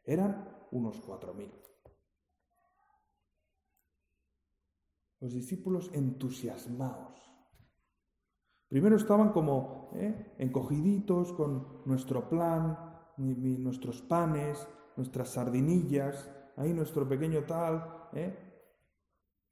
Eran 0.03 0.49
unos 0.73 1.01
cuatro 1.01 1.35
mil. 1.35 1.53
Los 5.23 5.33
discípulos 5.35 5.89
entusiasmados. 5.95 7.33
Primero 8.69 8.97
estaban 8.97 9.31
como 9.31 9.93
¿eh? 9.95 10.35
encogiditos 10.39 11.33
con 11.35 11.83
nuestro 11.87 12.29
plan, 12.29 12.77
nuestros 13.17 14.03
panes, 14.03 14.67
nuestras 14.97 15.29
sardinillas, 15.29 16.29
ahí 16.57 16.73
nuestro 16.73 17.09
pequeño 17.09 17.45
tal. 17.45 18.09
¿eh? 18.15 18.37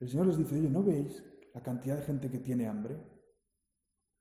El 0.01 0.09
Señor 0.09 0.27
les 0.27 0.39
dice, 0.39 0.57
oye, 0.57 0.69
¿no 0.69 0.83
veis 0.83 1.25
la 1.55 1.63
cantidad 1.63 1.95
de 1.95 2.03
gente 2.03 2.29
que 2.29 2.41
tiene 2.41 2.67
hambre? 2.67 2.99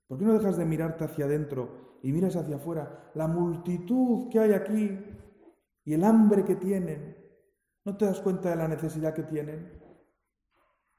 ¿Por 0.06 0.20
qué 0.20 0.26
no 0.26 0.34
dejas 0.34 0.56
de 0.56 0.66
mirarte 0.66 1.06
hacia 1.06 1.26
adentro 1.26 1.98
y 2.04 2.12
miras 2.12 2.36
hacia 2.36 2.58
afuera 2.58 3.12
la 3.16 3.28
multitud 3.28 4.30
que 4.30 4.38
hay 4.38 4.54
aquí 4.54 5.00
y 5.84 5.94
el 5.96 6.04
hambre 6.04 6.46
que 6.46 6.58
tienen? 6.58 7.18
¿No 7.86 7.98
te 7.98 8.06
das 8.06 8.20
cuenta 8.20 8.52
de 8.52 8.56
la 8.56 8.68
necesidad 8.68 9.16
que 9.16 9.24
tienen? 9.24 9.79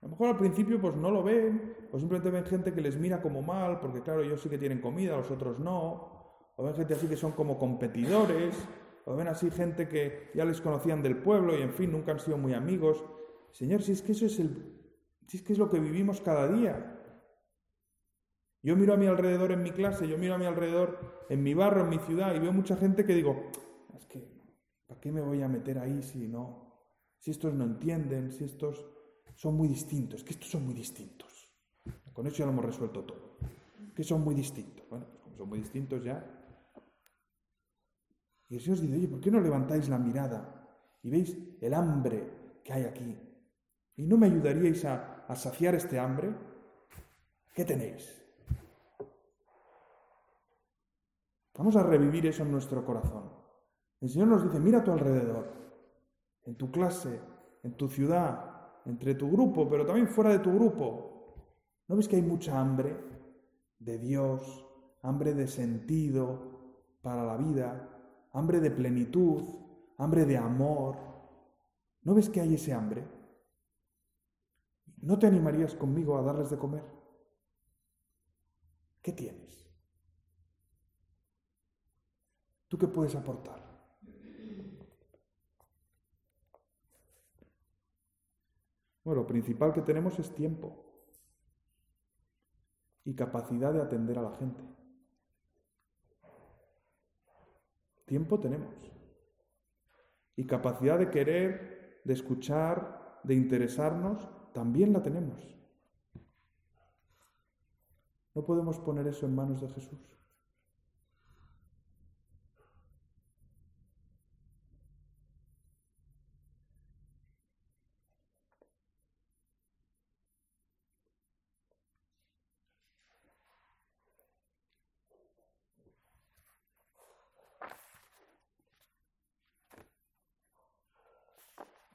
A 0.02 0.06
lo 0.06 0.10
mejor 0.10 0.28
al 0.28 0.38
principio 0.38 0.80
pues 0.80 0.96
no 0.96 1.10
lo 1.10 1.22
ven, 1.22 1.74
o 1.92 1.98
simplemente 1.98 2.30
ven 2.30 2.44
gente 2.44 2.72
que 2.72 2.80
les 2.80 2.96
mira 2.96 3.20
como 3.20 3.42
mal, 3.42 3.78
porque 3.80 4.02
claro, 4.02 4.22
ellos 4.22 4.40
sí 4.40 4.48
que 4.48 4.58
tienen 4.58 4.80
comida, 4.80 5.16
los 5.16 5.30
otros 5.30 5.58
no, 5.58 6.40
o 6.56 6.64
ven 6.64 6.74
gente 6.74 6.94
así 6.94 7.06
que 7.06 7.16
son 7.16 7.32
como 7.32 7.58
competidores, 7.58 8.56
o 9.04 9.14
ven 9.14 9.28
así 9.28 9.50
gente 9.50 9.88
que 9.88 10.30
ya 10.34 10.44
les 10.44 10.60
conocían 10.60 11.02
del 11.02 11.18
pueblo 11.18 11.58
y 11.58 11.62
en 11.62 11.72
fin, 11.72 11.92
nunca 11.92 12.12
han 12.12 12.20
sido 12.20 12.38
muy 12.38 12.54
amigos. 12.54 13.04
Señor, 13.50 13.82
si 13.82 13.92
es 13.92 14.02
que 14.02 14.12
eso 14.12 14.26
es 14.26 14.38
el 14.38 14.80
si 15.30 15.36
es 15.36 15.44
que 15.44 15.52
es 15.52 15.60
lo 15.60 15.70
que 15.70 15.78
vivimos 15.78 16.20
cada 16.20 16.48
día. 16.48 16.98
Yo 18.62 18.74
miro 18.74 18.94
a 18.94 18.96
mi 18.96 19.06
alrededor 19.06 19.52
en 19.52 19.62
mi 19.62 19.70
clase, 19.70 20.08
yo 20.08 20.18
miro 20.18 20.34
a 20.34 20.38
mi 20.38 20.44
alrededor 20.44 21.24
en 21.28 21.40
mi 21.42 21.54
barrio, 21.54 21.84
en 21.84 21.88
mi 21.88 21.98
ciudad, 22.00 22.34
y 22.34 22.40
veo 22.40 22.52
mucha 22.52 22.76
gente 22.76 23.06
que 23.06 23.14
digo, 23.14 23.48
es 23.96 24.06
que, 24.06 24.28
¿para 24.88 25.00
qué 25.00 25.12
me 25.12 25.20
voy 25.20 25.40
a 25.42 25.48
meter 25.48 25.78
ahí 25.78 26.02
si 26.02 26.26
no? 26.26 26.74
Si 27.20 27.30
estos 27.30 27.54
no 27.54 27.62
entienden, 27.62 28.32
si 28.32 28.42
estos 28.42 28.90
son 29.40 29.56
muy 29.56 29.68
distintos, 29.68 30.22
que 30.22 30.32
estos 30.32 30.50
son 30.50 30.66
muy 30.66 30.74
distintos. 30.74 31.50
Con 32.12 32.26
eso 32.26 32.36
ya 32.36 32.44
lo 32.44 32.52
hemos 32.52 32.66
resuelto 32.66 33.02
todo. 33.04 33.38
Que 33.96 34.04
son 34.04 34.20
muy 34.20 34.34
distintos. 34.34 34.86
Bueno, 34.90 35.06
pues 35.08 35.22
como 35.22 35.34
son 35.34 35.48
muy 35.48 35.60
distintos 35.60 36.04
ya. 36.04 36.22
Y 38.50 38.56
el 38.56 38.60
Señor 38.60 38.74
os 38.74 38.82
dice, 38.82 38.96
oye, 38.96 39.08
¿por 39.08 39.18
qué 39.18 39.30
no 39.30 39.40
levantáis 39.40 39.88
la 39.88 39.96
mirada 39.96 40.68
y 41.02 41.08
veis 41.08 41.38
el 41.58 41.72
hambre 41.72 42.60
que 42.62 42.70
hay 42.70 42.84
aquí? 42.84 43.18
¿Y 43.96 44.06
no 44.06 44.18
me 44.18 44.26
ayudaríais 44.26 44.84
a, 44.84 45.24
a 45.26 45.34
saciar 45.34 45.74
este 45.74 45.98
hambre? 45.98 46.34
¿Qué 47.54 47.64
tenéis? 47.64 48.22
Vamos 51.56 51.76
a 51.76 51.82
revivir 51.82 52.26
eso 52.26 52.42
en 52.42 52.52
nuestro 52.52 52.84
corazón. 52.84 53.32
El 54.02 54.10
Señor 54.10 54.28
nos 54.28 54.44
dice, 54.44 54.60
mira 54.60 54.80
a 54.80 54.84
tu 54.84 54.92
alrededor, 54.92 55.50
en 56.44 56.56
tu 56.56 56.70
clase, 56.70 57.22
en 57.62 57.74
tu 57.78 57.88
ciudad, 57.88 58.49
entre 58.86 59.14
tu 59.14 59.30
grupo, 59.30 59.68
pero 59.68 59.84
también 59.84 60.08
fuera 60.08 60.30
de 60.30 60.38
tu 60.38 60.52
grupo. 60.52 61.10
¿No 61.88 61.96
ves 61.96 62.08
que 62.08 62.16
hay 62.16 62.22
mucha 62.22 62.58
hambre 62.58 62.96
de 63.78 63.98
Dios, 63.98 64.66
hambre 65.02 65.34
de 65.34 65.48
sentido 65.48 66.98
para 67.02 67.24
la 67.24 67.36
vida, 67.36 68.28
hambre 68.32 68.60
de 68.60 68.70
plenitud, 68.70 69.42
hambre 69.98 70.24
de 70.24 70.36
amor? 70.36 70.96
¿No 72.02 72.14
ves 72.14 72.28
que 72.28 72.40
hay 72.40 72.54
ese 72.54 72.72
hambre? 72.72 73.06
¿No 75.02 75.18
te 75.18 75.26
animarías 75.26 75.74
conmigo 75.74 76.16
a 76.16 76.22
darles 76.22 76.50
de 76.50 76.58
comer? 76.58 76.84
¿Qué 79.02 79.12
tienes? 79.12 79.70
¿Tú 82.68 82.78
qué 82.78 82.86
puedes 82.86 83.14
aportar? 83.16 83.69
Bueno, 89.04 89.22
lo 89.22 89.26
principal 89.26 89.72
que 89.72 89.82
tenemos 89.82 90.18
es 90.18 90.34
tiempo 90.34 90.84
y 93.04 93.14
capacidad 93.14 93.72
de 93.72 93.80
atender 93.80 94.18
a 94.18 94.22
la 94.22 94.32
gente. 94.36 94.62
Tiempo 98.06 98.38
tenemos. 98.38 98.74
Y 100.36 100.46
capacidad 100.46 100.98
de 100.98 101.10
querer, 101.10 102.02
de 102.04 102.12
escuchar, 102.12 103.20
de 103.24 103.34
interesarnos, 103.34 104.28
también 104.52 104.92
la 104.92 105.02
tenemos. 105.02 105.56
No 108.34 108.44
podemos 108.44 108.78
poner 108.78 109.06
eso 109.06 109.26
en 109.26 109.34
manos 109.34 109.60
de 109.60 109.68
Jesús. 109.68 110.19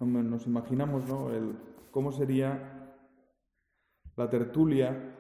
Nos 0.06 0.48
imaginamos 0.48 1.06
¿no? 1.08 1.32
El, 1.32 1.56
cómo 1.92 2.12
sería 2.12 2.94
la 4.16 4.30
tertulia 4.30 5.18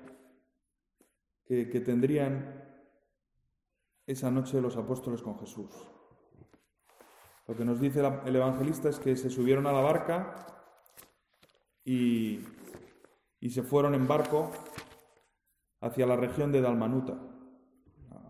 que, 1.45 1.65
tendrían 1.79 2.63
esa 4.07 4.31
noche 4.31 4.61
los 4.61 4.77
apóstoles 4.77 5.21
con 5.21 5.37
Jesús. 5.39 5.71
Lo 7.47 7.55
que 7.55 7.65
nos 7.65 7.79
dice 7.79 8.01
el 8.25 8.35
evangelista 8.35 8.89
es 8.89 8.99
que 8.99 9.15
se 9.15 9.29
subieron 9.29 9.67
a 9.67 9.71
la 9.71 9.81
barca 9.81 10.47
y, 11.83 12.39
y 13.39 13.49
se 13.51 13.61
fueron 13.61 13.93
en 13.93 14.07
barco 14.07 14.51
hacia 15.81 16.07
la 16.07 16.15
región 16.15 16.51
de 16.51 16.61
Dalmanuta, 16.61 17.13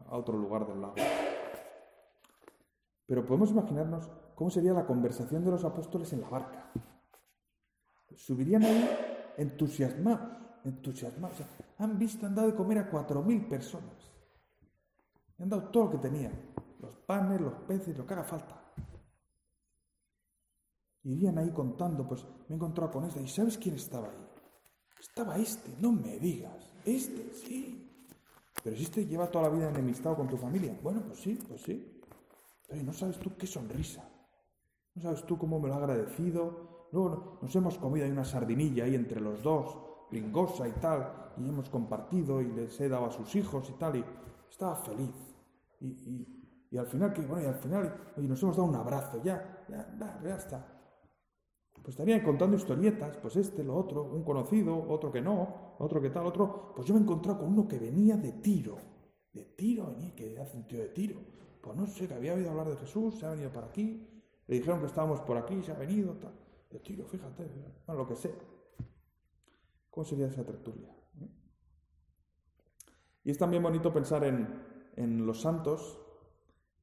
a 0.07 0.17
otro 0.17 0.37
lugar 0.37 0.67
del 0.67 0.81
lago. 0.81 0.95
Pero 3.05 3.25
podemos 3.25 3.51
imaginarnos 3.51 4.09
cómo 4.35 4.49
sería 4.49 4.73
la 4.73 4.85
conversación 4.85 5.43
de 5.43 5.51
los 5.51 5.63
apóstoles 5.63 6.11
en 6.13 6.21
la 6.21 6.29
barca. 6.29 6.71
Subirían 8.15 8.63
ahí 8.63 8.89
entusiasmados, 9.37 10.37
entusiasmados. 10.63 11.37
han 11.77 11.97
visto, 11.97 12.25
han 12.25 12.35
dado 12.35 12.49
de 12.49 12.55
comer 12.55 12.79
a 12.79 12.89
cuatro 12.89 13.23
mil 13.23 13.47
personas. 13.47 14.11
han 15.39 15.49
dado 15.49 15.69
todo 15.69 15.85
lo 15.85 15.91
que 15.91 15.97
tenían, 15.97 16.33
los 16.79 16.95
panes, 17.05 17.41
los 17.41 17.53
peces, 17.67 17.97
lo 17.97 18.05
que 18.05 18.13
haga 18.13 18.23
falta. 18.23 18.61
Irían 21.03 21.37
ahí 21.37 21.51
contando, 21.51 22.07
pues 22.07 22.25
me 22.47 22.53
he 22.53 22.55
encontrado 22.55 22.91
con 22.91 23.05
este. 23.05 23.21
¿Y 23.21 23.27
sabes 23.27 23.57
quién 23.57 23.75
estaba 23.75 24.09
ahí? 24.09 24.25
Estaba 24.99 25.37
este, 25.37 25.75
no 25.79 25.91
me 25.91 26.17
digas. 26.17 26.73
Este, 26.83 27.31
sí. 27.33 28.03
Pero 28.63 28.75
este 28.75 29.05
lleva 29.05 29.29
toda 29.29 29.49
la 29.49 29.55
vida 29.55 29.69
enemistado 29.69 30.15
con 30.15 30.27
tu 30.27 30.37
familia. 30.37 30.75
Bueno, 30.81 31.03
pues 31.05 31.19
sí, 31.19 31.39
pues 31.47 31.61
sí. 31.61 32.01
Pero 32.67 32.81
no 32.81 32.91
sabes 32.91 33.19
tú 33.19 33.37
qué 33.37 33.45
sonrisa. 33.45 34.03
No 34.95 35.01
sabes 35.01 35.25
tú 35.25 35.37
cómo 35.37 35.59
me 35.59 35.67
lo 35.67 35.75
ha 35.75 35.77
agradecido. 35.77 36.87
Luego 36.91 37.39
nos 37.41 37.53
hemos 37.55 37.77
comido 37.77 38.05
ahí 38.05 38.11
una 38.11 38.23
sardinilla 38.23 38.85
ahí 38.85 38.95
entre 38.95 39.19
los 39.19 39.43
dos, 39.43 39.77
pringosa 40.09 40.67
y 40.67 40.71
tal, 40.73 41.33
y 41.37 41.49
hemos 41.49 41.69
compartido 41.69 42.41
y 42.41 42.51
les 42.53 42.79
he 42.79 42.87
dado 42.87 43.05
a 43.05 43.11
sus 43.11 43.35
hijos 43.35 43.69
y 43.69 43.73
tal, 43.73 43.97
y 43.97 44.05
estaba 44.49 44.75
feliz. 44.77 45.13
Y, 45.81 46.77
al 46.77 46.87
final, 46.87 47.13
que 47.13 47.21
bueno, 47.21 47.43
y 47.43 47.47
al 47.47 47.55
final, 47.55 48.13
oye, 48.17 48.27
nos 48.27 48.41
hemos 48.43 48.55
dado 48.55 48.69
un 48.69 48.75
abrazo, 48.75 49.21
ya, 49.23 49.65
ya, 49.69 50.19
ya 50.23 50.35
está. 50.35 50.65
Pues 51.73 51.89
estarían 51.89 52.21
contando 52.21 52.55
historietas, 52.55 53.17
pues 53.17 53.35
este, 53.35 53.63
lo 53.63 53.75
otro, 53.75 54.03
un 54.03 54.23
conocido, 54.23 54.87
otro 54.89 55.11
que 55.11 55.21
no, 55.21 55.75
otro 55.77 56.01
que 56.01 56.09
tal, 56.09 56.25
otro. 56.25 56.73
Pues 56.75 56.87
yo 56.87 56.93
me 56.93 57.01
he 57.01 57.03
encontrado 57.03 57.39
con 57.39 57.49
uno 57.49 57.67
que 57.67 57.77
venía 57.77 58.17
de 58.17 58.31
tiro, 58.33 58.77
de 59.31 59.43
tiro, 59.43 59.87
venía, 59.87 60.15
que 60.15 60.39
hace 60.39 60.57
un 60.57 60.65
tío 60.65 60.79
de 60.79 60.89
tiro. 60.89 61.19
Pues 61.61 61.77
no 61.77 61.85
sé, 61.85 62.07
que 62.07 62.13
había 62.13 62.33
oído 62.33 62.49
hablar 62.51 62.69
de 62.69 62.77
Jesús, 62.77 63.19
se 63.19 63.25
ha 63.25 63.31
venido 63.31 63.51
para 63.51 63.67
aquí, 63.67 64.14
le 64.47 64.55
dijeron 64.55 64.79
que 64.79 64.87
estábamos 64.87 65.21
por 65.21 65.37
aquí, 65.37 65.61
se 65.63 65.71
ha 65.71 65.75
venido, 65.75 66.13
tal. 66.13 66.33
Yo 66.71 66.79
tiro, 66.81 67.05
fíjate, 67.05 67.43
bueno, 67.85 68.01
lo 68.01 68.07
que 68.07 68.15
sé. 68.15 68.33
¿Cómo 69.89 70.05
sería 70.05 70.27
esa 70.27 70.45
tertulia? 70.45 70.93
Y 73.23 73.31
es 73.31 73.37
también 73.37 73.63
bonito 73.63 73.91
pensar 73.91 74.23
en, 74.23 74.63
en 74.95 75.25
los 75.25 75.41
santos, 75.41 75.99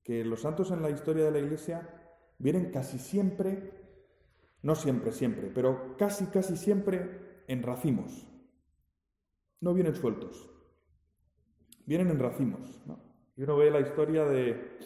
que 0.03 0.25
los 0.25 0.41
santos 0.41 0.71
en 0.73 0.83
la 0.83 0.91
historia 0.91 1.25
de 1.25 1.31
la 1.31 1.39
Iglesia 1.39 1.89
vienen 2.39 2.73
casi 2.73 2.99
siempre, 2.99 3.71
no 4.63 4.75
siempre, 4.75 5.13
siempre, 5.13 5.51
pero 5.55 5.97
casi, 5.97 6.27
casi 6.27 6.57
siempre 6.57 7.45
en 7.47 7.63
racimos. 7.63 8.27
No 9.61 9.75
vienen 9.75 9.95
sueltos, 9.95 10.51
vienen 11.87 12.11
en 12.11 12.19
racimos. 12.19 12.83
Y 13.37 13.45
uno 13.45 13.57
ve 13.57 13.71
la 13.71 13.81
historia 13.81 14.25
de 14.25 14.79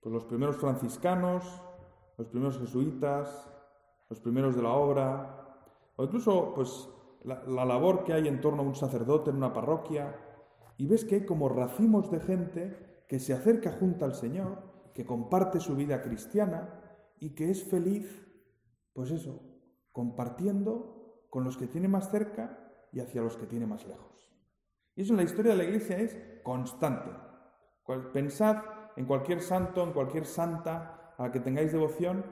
pues, 0.00 0.12
los 0.12 0.24
primeros 0.24 0.56
franciscanos, 0.56 1.44
los 2.16 2.28
primeros 2.28 2.58
jesuitas, 2.58 3.50
los 4.08 4.20
primeros 4.20 4.56
de 4.56 4.62
la 4.62 4.72
obra, 4.72 5.56
o 5.96 6.04
incluso 6.04 6.52
pues 6.54 6.88
la, 7.22 7.42
la 7.44 7.64
labor 7.64 8.04
que 8.04 8.12
hay 8.12 8.28
en 8.28 8.40
torno 8.40 8.62
a 8.62 8.66
un 8.66 8.74
sacerdote 8.74 9.30
en 9.30 9.36
una 9.36 9.52
parroquia, 9.52 10.16
y 10.76 10.86
ves 10.86 11.04
que 11.04 11.16
hay 11.16 11.26
como 11.26 11.48
racimos 11.48 12.10
de 12.10 12.20
gente 12.20 13.04
que 13.08 13.18
se 13.18 13.32
acerca 13.32 13.72
junto 13.72 14.04
al 14.04 14.14
Señor, 14.14 14.90
que 14.94 15.04
comparte 15.04 15.60
su 15.60 15.74
vida 15.74 16.02
cristiana 16.02 16.80
y 17.18 17.34
que 17.34 17.50
es 17.50 17.64
feliz, 17.64 18.26
pues 18.92 19.10
eso, 19.10 19.40
compartiendo 19.92 21.26
con 21.30 21.44
los 21.44 21.56
que 21.56 21.66
tiene 21.66 21.88
más 21.88 22.10
cerca 22.10 22.58
y 22.92 23.00
hacia 23.00 23.22
los 23.22 23.36
que 23.36 23.46
tiene 23.46 23.66
más 23.66 23.86
lejos. 23.86 24.32
Y 24.94 25.02
eso 25.02 25.12
en 25.12 25.18
la 25.18 25.24
historia 25.24 25.52
de 25.52 25.58
la 25.58 25.64
Iglesia 25.64 25.98
es 25.98 26.16
constante. 26.42 27.10
Pensad 28.12 28.58
en 28.96 29.06
cualquier 29.06 29.40
santo, 29.40 29.82
en 29.82 29.92
cualquier 29.92 30.24
santa 30.24 31.03
a 31.18 31.30
que 31.30 31.40
tengáis 31.40 31.72
devoción, 31.72 32.24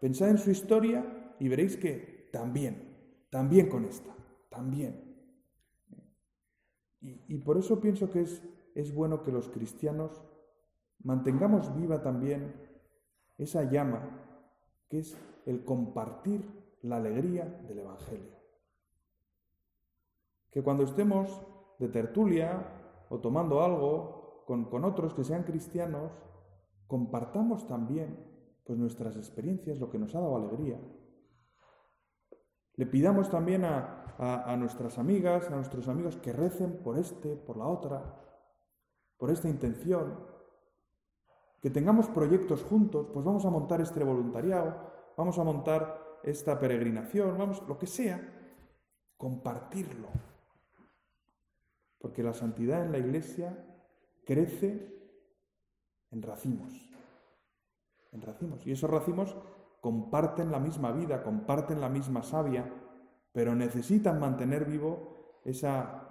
pensad 0.00 0.30
en 0.30 0.38
su 0.38 0.50
historia 0.50 1.34
y 1.38 1.48
veréis 1.48 1.76
que 1.76 2.28
también, 2.32 2.96
también 3.30 3.68
con 3.68 3.84
esta, 3.84 4.14
también. 4.48 5.04
Y, 7.00 7.38
por 7.38 7.56
eso 7.56 7.80
pienso 7.80 8.10
que 8.10 8.22
es, 8.22 8.42
es 8.74 8.92
bueno 8.92 9.22
que 9.22 9.30
los 9.30 9.48
cristianos 9.48 10.24
mantengamos 11.04 11.74
viva 11.76 12.02
también 12.02 12.54
esa 13.38 13.62
llama 13.70 14.26
que 14.88 14.98
es 14.98 15.16
el 15.44 15.64
compartir 15.64 16.42
la 16.82 16.96
alegría 16.96 17.44
del 17.68 17.80
Evangelio. 17.80 18.36
Que 20.50 20.62
cuando 20.62 20.84
estemos 20.84 21.42
de 21.78 21.88
tertulia 21.88 23.04
o 23.08 23.18
tomando 23.18 23.62
algo 23.62 24.44
con, 24.46 24.64
con 24.64 24.84
otros 24.84 25.14
que 25.14 25.24
sean 25.24 25.44
cristianos, 25.44 26.12
compartamos 26.86 27.66
también 27.66 28.16
pues 28.64 28.78
nuestras 28.78 29.16
experiencias, 29.16 29.78
lo 29.78 29.90
que 29.90 29.98
nos 29.98 30.14
ha 30.14 30.20
dado 30.20 30.36
alegría. 30.36 30.80
Le 32.74 32.86
pidamos 32.86 33.30
también 33.30 33.64
a, 33.64 34.06
a, 34.18 34.56
nuestras 34.56 34.98
amigas, 34.98 35.50
a 35.50 35.56
nuestros 35.56 35.88
amigos 35.88 36.16
que 36.16 36.32
recen 36.32 36.82
por 36.82 36.98
este, 36.98 37.36
por 37.36 37.56
la 37.56 37.66
otra, 37.66 38.02
por 39.16 39.30
esta 39.30 39.48
intención, 39.48 40.18
que 41.60 41.70
tengamos 41.70 42.08
proyectos 42.08 42.62
juntos, 42.64 43.08
pues 43.12 43.24
vamos 43.24 43.44
a 43.44 43.50
montar 43.50 43.80
este 43.80 44.04
voluntariado, 44.04 44.92
vamos 45.16 45.38
a 45.38 45.44
montar 45.44 46.20
esta 46.22 46.58
peregrinación, 46.58 47.36
vamos, 47.38 47.62
lo 47.66 47.78
que 47.78 47.86
sea, 47.86 48.20
compartirlo. 49.16 50.08
Porque 51.98 52.22
la 52.22 52.34
santidad 52.34 52.84
en 52.84 52.92
la 52.92 52.98
iglesia 52.98 53.64
crece 54.24 55.05
en 56.10 56.22
racimos, 56.22 56.72
en 58.12 58.22
racimos. 58.22 58.66
Y 58.66 58.72
esos 58.72 58.90
racimos 58.90 59.36
comparten 59.80 60.50
la 60.50 60.58
misma 60.58 60.92
vida, 60.92 61.22
comparten 61.22 61.80
la 61.80 61.88
misma 61.88 62.22
savia, 62.22 62.72
pero 63.32 63.54
necesitan 63.54 64.18
mantener 64.18 64.64
vivo 64.64 65.40
esa, 65.44 66.06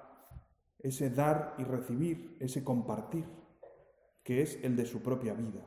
ese 0.80 1.10
dar 1.10 1.56
y 1.58 1.64
recibir, 1.64 2.38
ese 2.40 2.64
compartir, 2.64 3.26
que 4.24 4.42
es 4.42 4.64
el 4.64 4.76
de 4.76 4.86
su 4.86 5.02
propia 5.02 5.34
vida. 5.34 5.66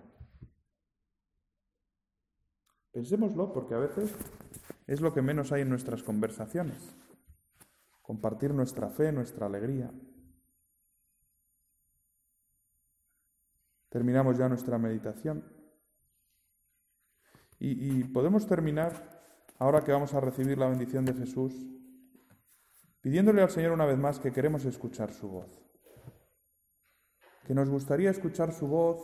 Pensémoslo 2.93 3.53
porque 3.53 3.75
a 3.75 3.79
veces 3.79 4.15
es 4.87 5.01
lo 5.01 5.13
que 5.13 5.23
menos 5.23 5.53
hay 5.53 5.63
en 5.63 5.69
nuestras 5.69 6.03
conversaciones, 6.03 6.97
compartir 8.03 8.55
nuestra 8.55 8.89
fe, 8.89 9.13
nuestra 9.13 9.47
alegría. 9.47 9.93
Terminamos 13.89 14.37
ya 14.37 14.49
nuestra 14.49 14.79
meditación 14.79 15.45
y, 17.61 18.05
podemos 18.05 18.47
terminar 18.47 19.21
ahora 19.59 19.83
que 19.83 19.91
vamos 19.91 20.15
a 20.15 20.21
recibir 20.21 20.59
la 20.59 20.69
bendición 20.69 21.05
de 21.05 21.15
Jesús, 21.15 21.67
pidiéndole 23.01 23.43
al 23.43 23.51
Señor 23.51 23.73
una 23.73 23.87
vez 23.87 23.99
más 23.99 24.21
que 24.21 24.33
queremos 24.33 24.65
escuchar 24.65 25.13
su 25.13 25.29
voz, 25.29 25.61
que 27.45 27.55
nos 27.55 27.69
gustaría 27.69 28.11
escuchar 28.11 28.53
su 28.53 28.69
voz, 28.69 29.01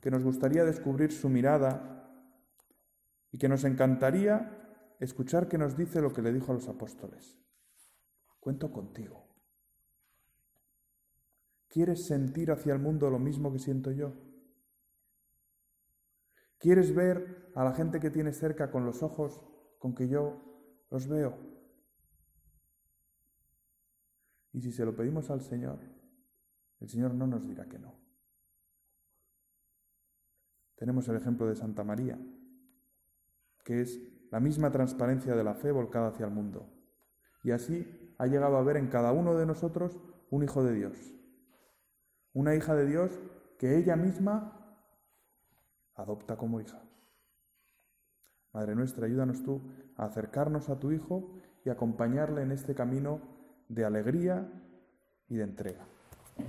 que 0.00 0.10
nos 0.10 0.24
gustaría 0.24 0.64
descubrir 0.64 1.12
su 1.12 1.28
mirada 1.28 2.10
y 3.30 3.38
que 3.38 3.48
nos 3.48 3.64
encantaría 3.64 4.96
escuchar 4.98 5.48
que 5.48 5.58
nos 5.58 5.76
dice 5.76 6.00
lo 6.00 6.12
que 6.12 6.22
le 6.22 6.32
dijo 6.32 6.50
a 6.50 6.54
los 6.54 6.68
apóstoles. 6.68 7.38
Cuento 8.40 8.72
contigo. 8.72 9.33
¿Quieres 11.74 12.06
sentir 12.06 12.52
hacia 12.52 12.72
el 12.72 12.78
mundo 12.78 13.10
lo 13.10 13.18
mismo 13.18 13.52
que 13.52 13.58
siento 13.58 13.90
yo? 13.90 14.12
¿Quieres 16.56 16.94
ver 16.94 17.50
a 17.56 17.64
la 17.64 17.74
gente 17.74 17.98
que 17.98 18.12
tienes 18.12 18.38
cerca 18.38 18.70
con 18.70 18.86
los 18.86 19.02
ojos 19.02 19.42
con 19.80 19.92
que 19.92 20.06
yo 20.06 20.86
los 20.92 21.08
veo? 21.08 21.36
Y 24.52 24.60
si 24.60 24.70
se 24.70 24.84
lo 24.84 24.94
pedimos 24.94 25.30
al 25.30 25.40
Señor, 25.40 25.80
el 26.78 26.88
Señor 26.88 27.12
no 27.12 27.26
nos 27.26 27.44
dirá 27.44 27.68
que 27.68 27.80
no. 27.80 27.92
Tenemos 30.76 31.08
el 31.08 31.16
ejemplo 31.16 31.48
de 31.48 31.56
Santa 31.56 31.82
María, 31.82 32.16
que 33.64 33.80
es 33.80 33.98
la 34.30 34.38
misma 34.38 34.70
transparencia 34.70 35.34
de 35.34 35.42
la 35.42 35.56
fe 35.56 35.72
volcada 35.72 36.10
hacia 36.10 36.26
el 36.26 36.32
mundo. 36.32 36.72
Y 37.42 37.50
así 37.50 38.14
ha 38.18 38.28
llegado 38.28 38.58
a 38.58 38.62
ver 38.62 38.76
en 38.76 38.86
cada 38.86 39.10
uno 39.10 39.34
de 39.34 39.44
nosotros 39.44 39.98
un 40.30 40.44
hijo 40.44 40.62
de 40.62 40.72
Dios, 40.72 41.14
una 42.34 42.54
hija 42.54 42.74
de 42.74 42.86
Dios 42.86 43.18
que 43.58 43.78
ella 43.78 43.96
misma 43.96 44.78
adopta 45.94 46.36
como 46.36 46.60
hija. 46.60 46.82
Madre 48.52 48.74
nuestra, 48.74 49.06
ayúdanos 49.06 49.42
tú 49.42 49.62
a 49.96 50.04
acercarnos 50.04 50.68
a 50.68 50.78
tu 50.78 50.92
Hijo 50.92 51.32
y 51.64 51.70
acompañarle 51.70 52.42
en 52.42 52.52
este 52.52 52.74
camino 52.74 53.20
de 53.68 53.84
alegría 53.84 54.48
y 55.28 55.36
de 55.36 55.44
entrega. 55.44 55.86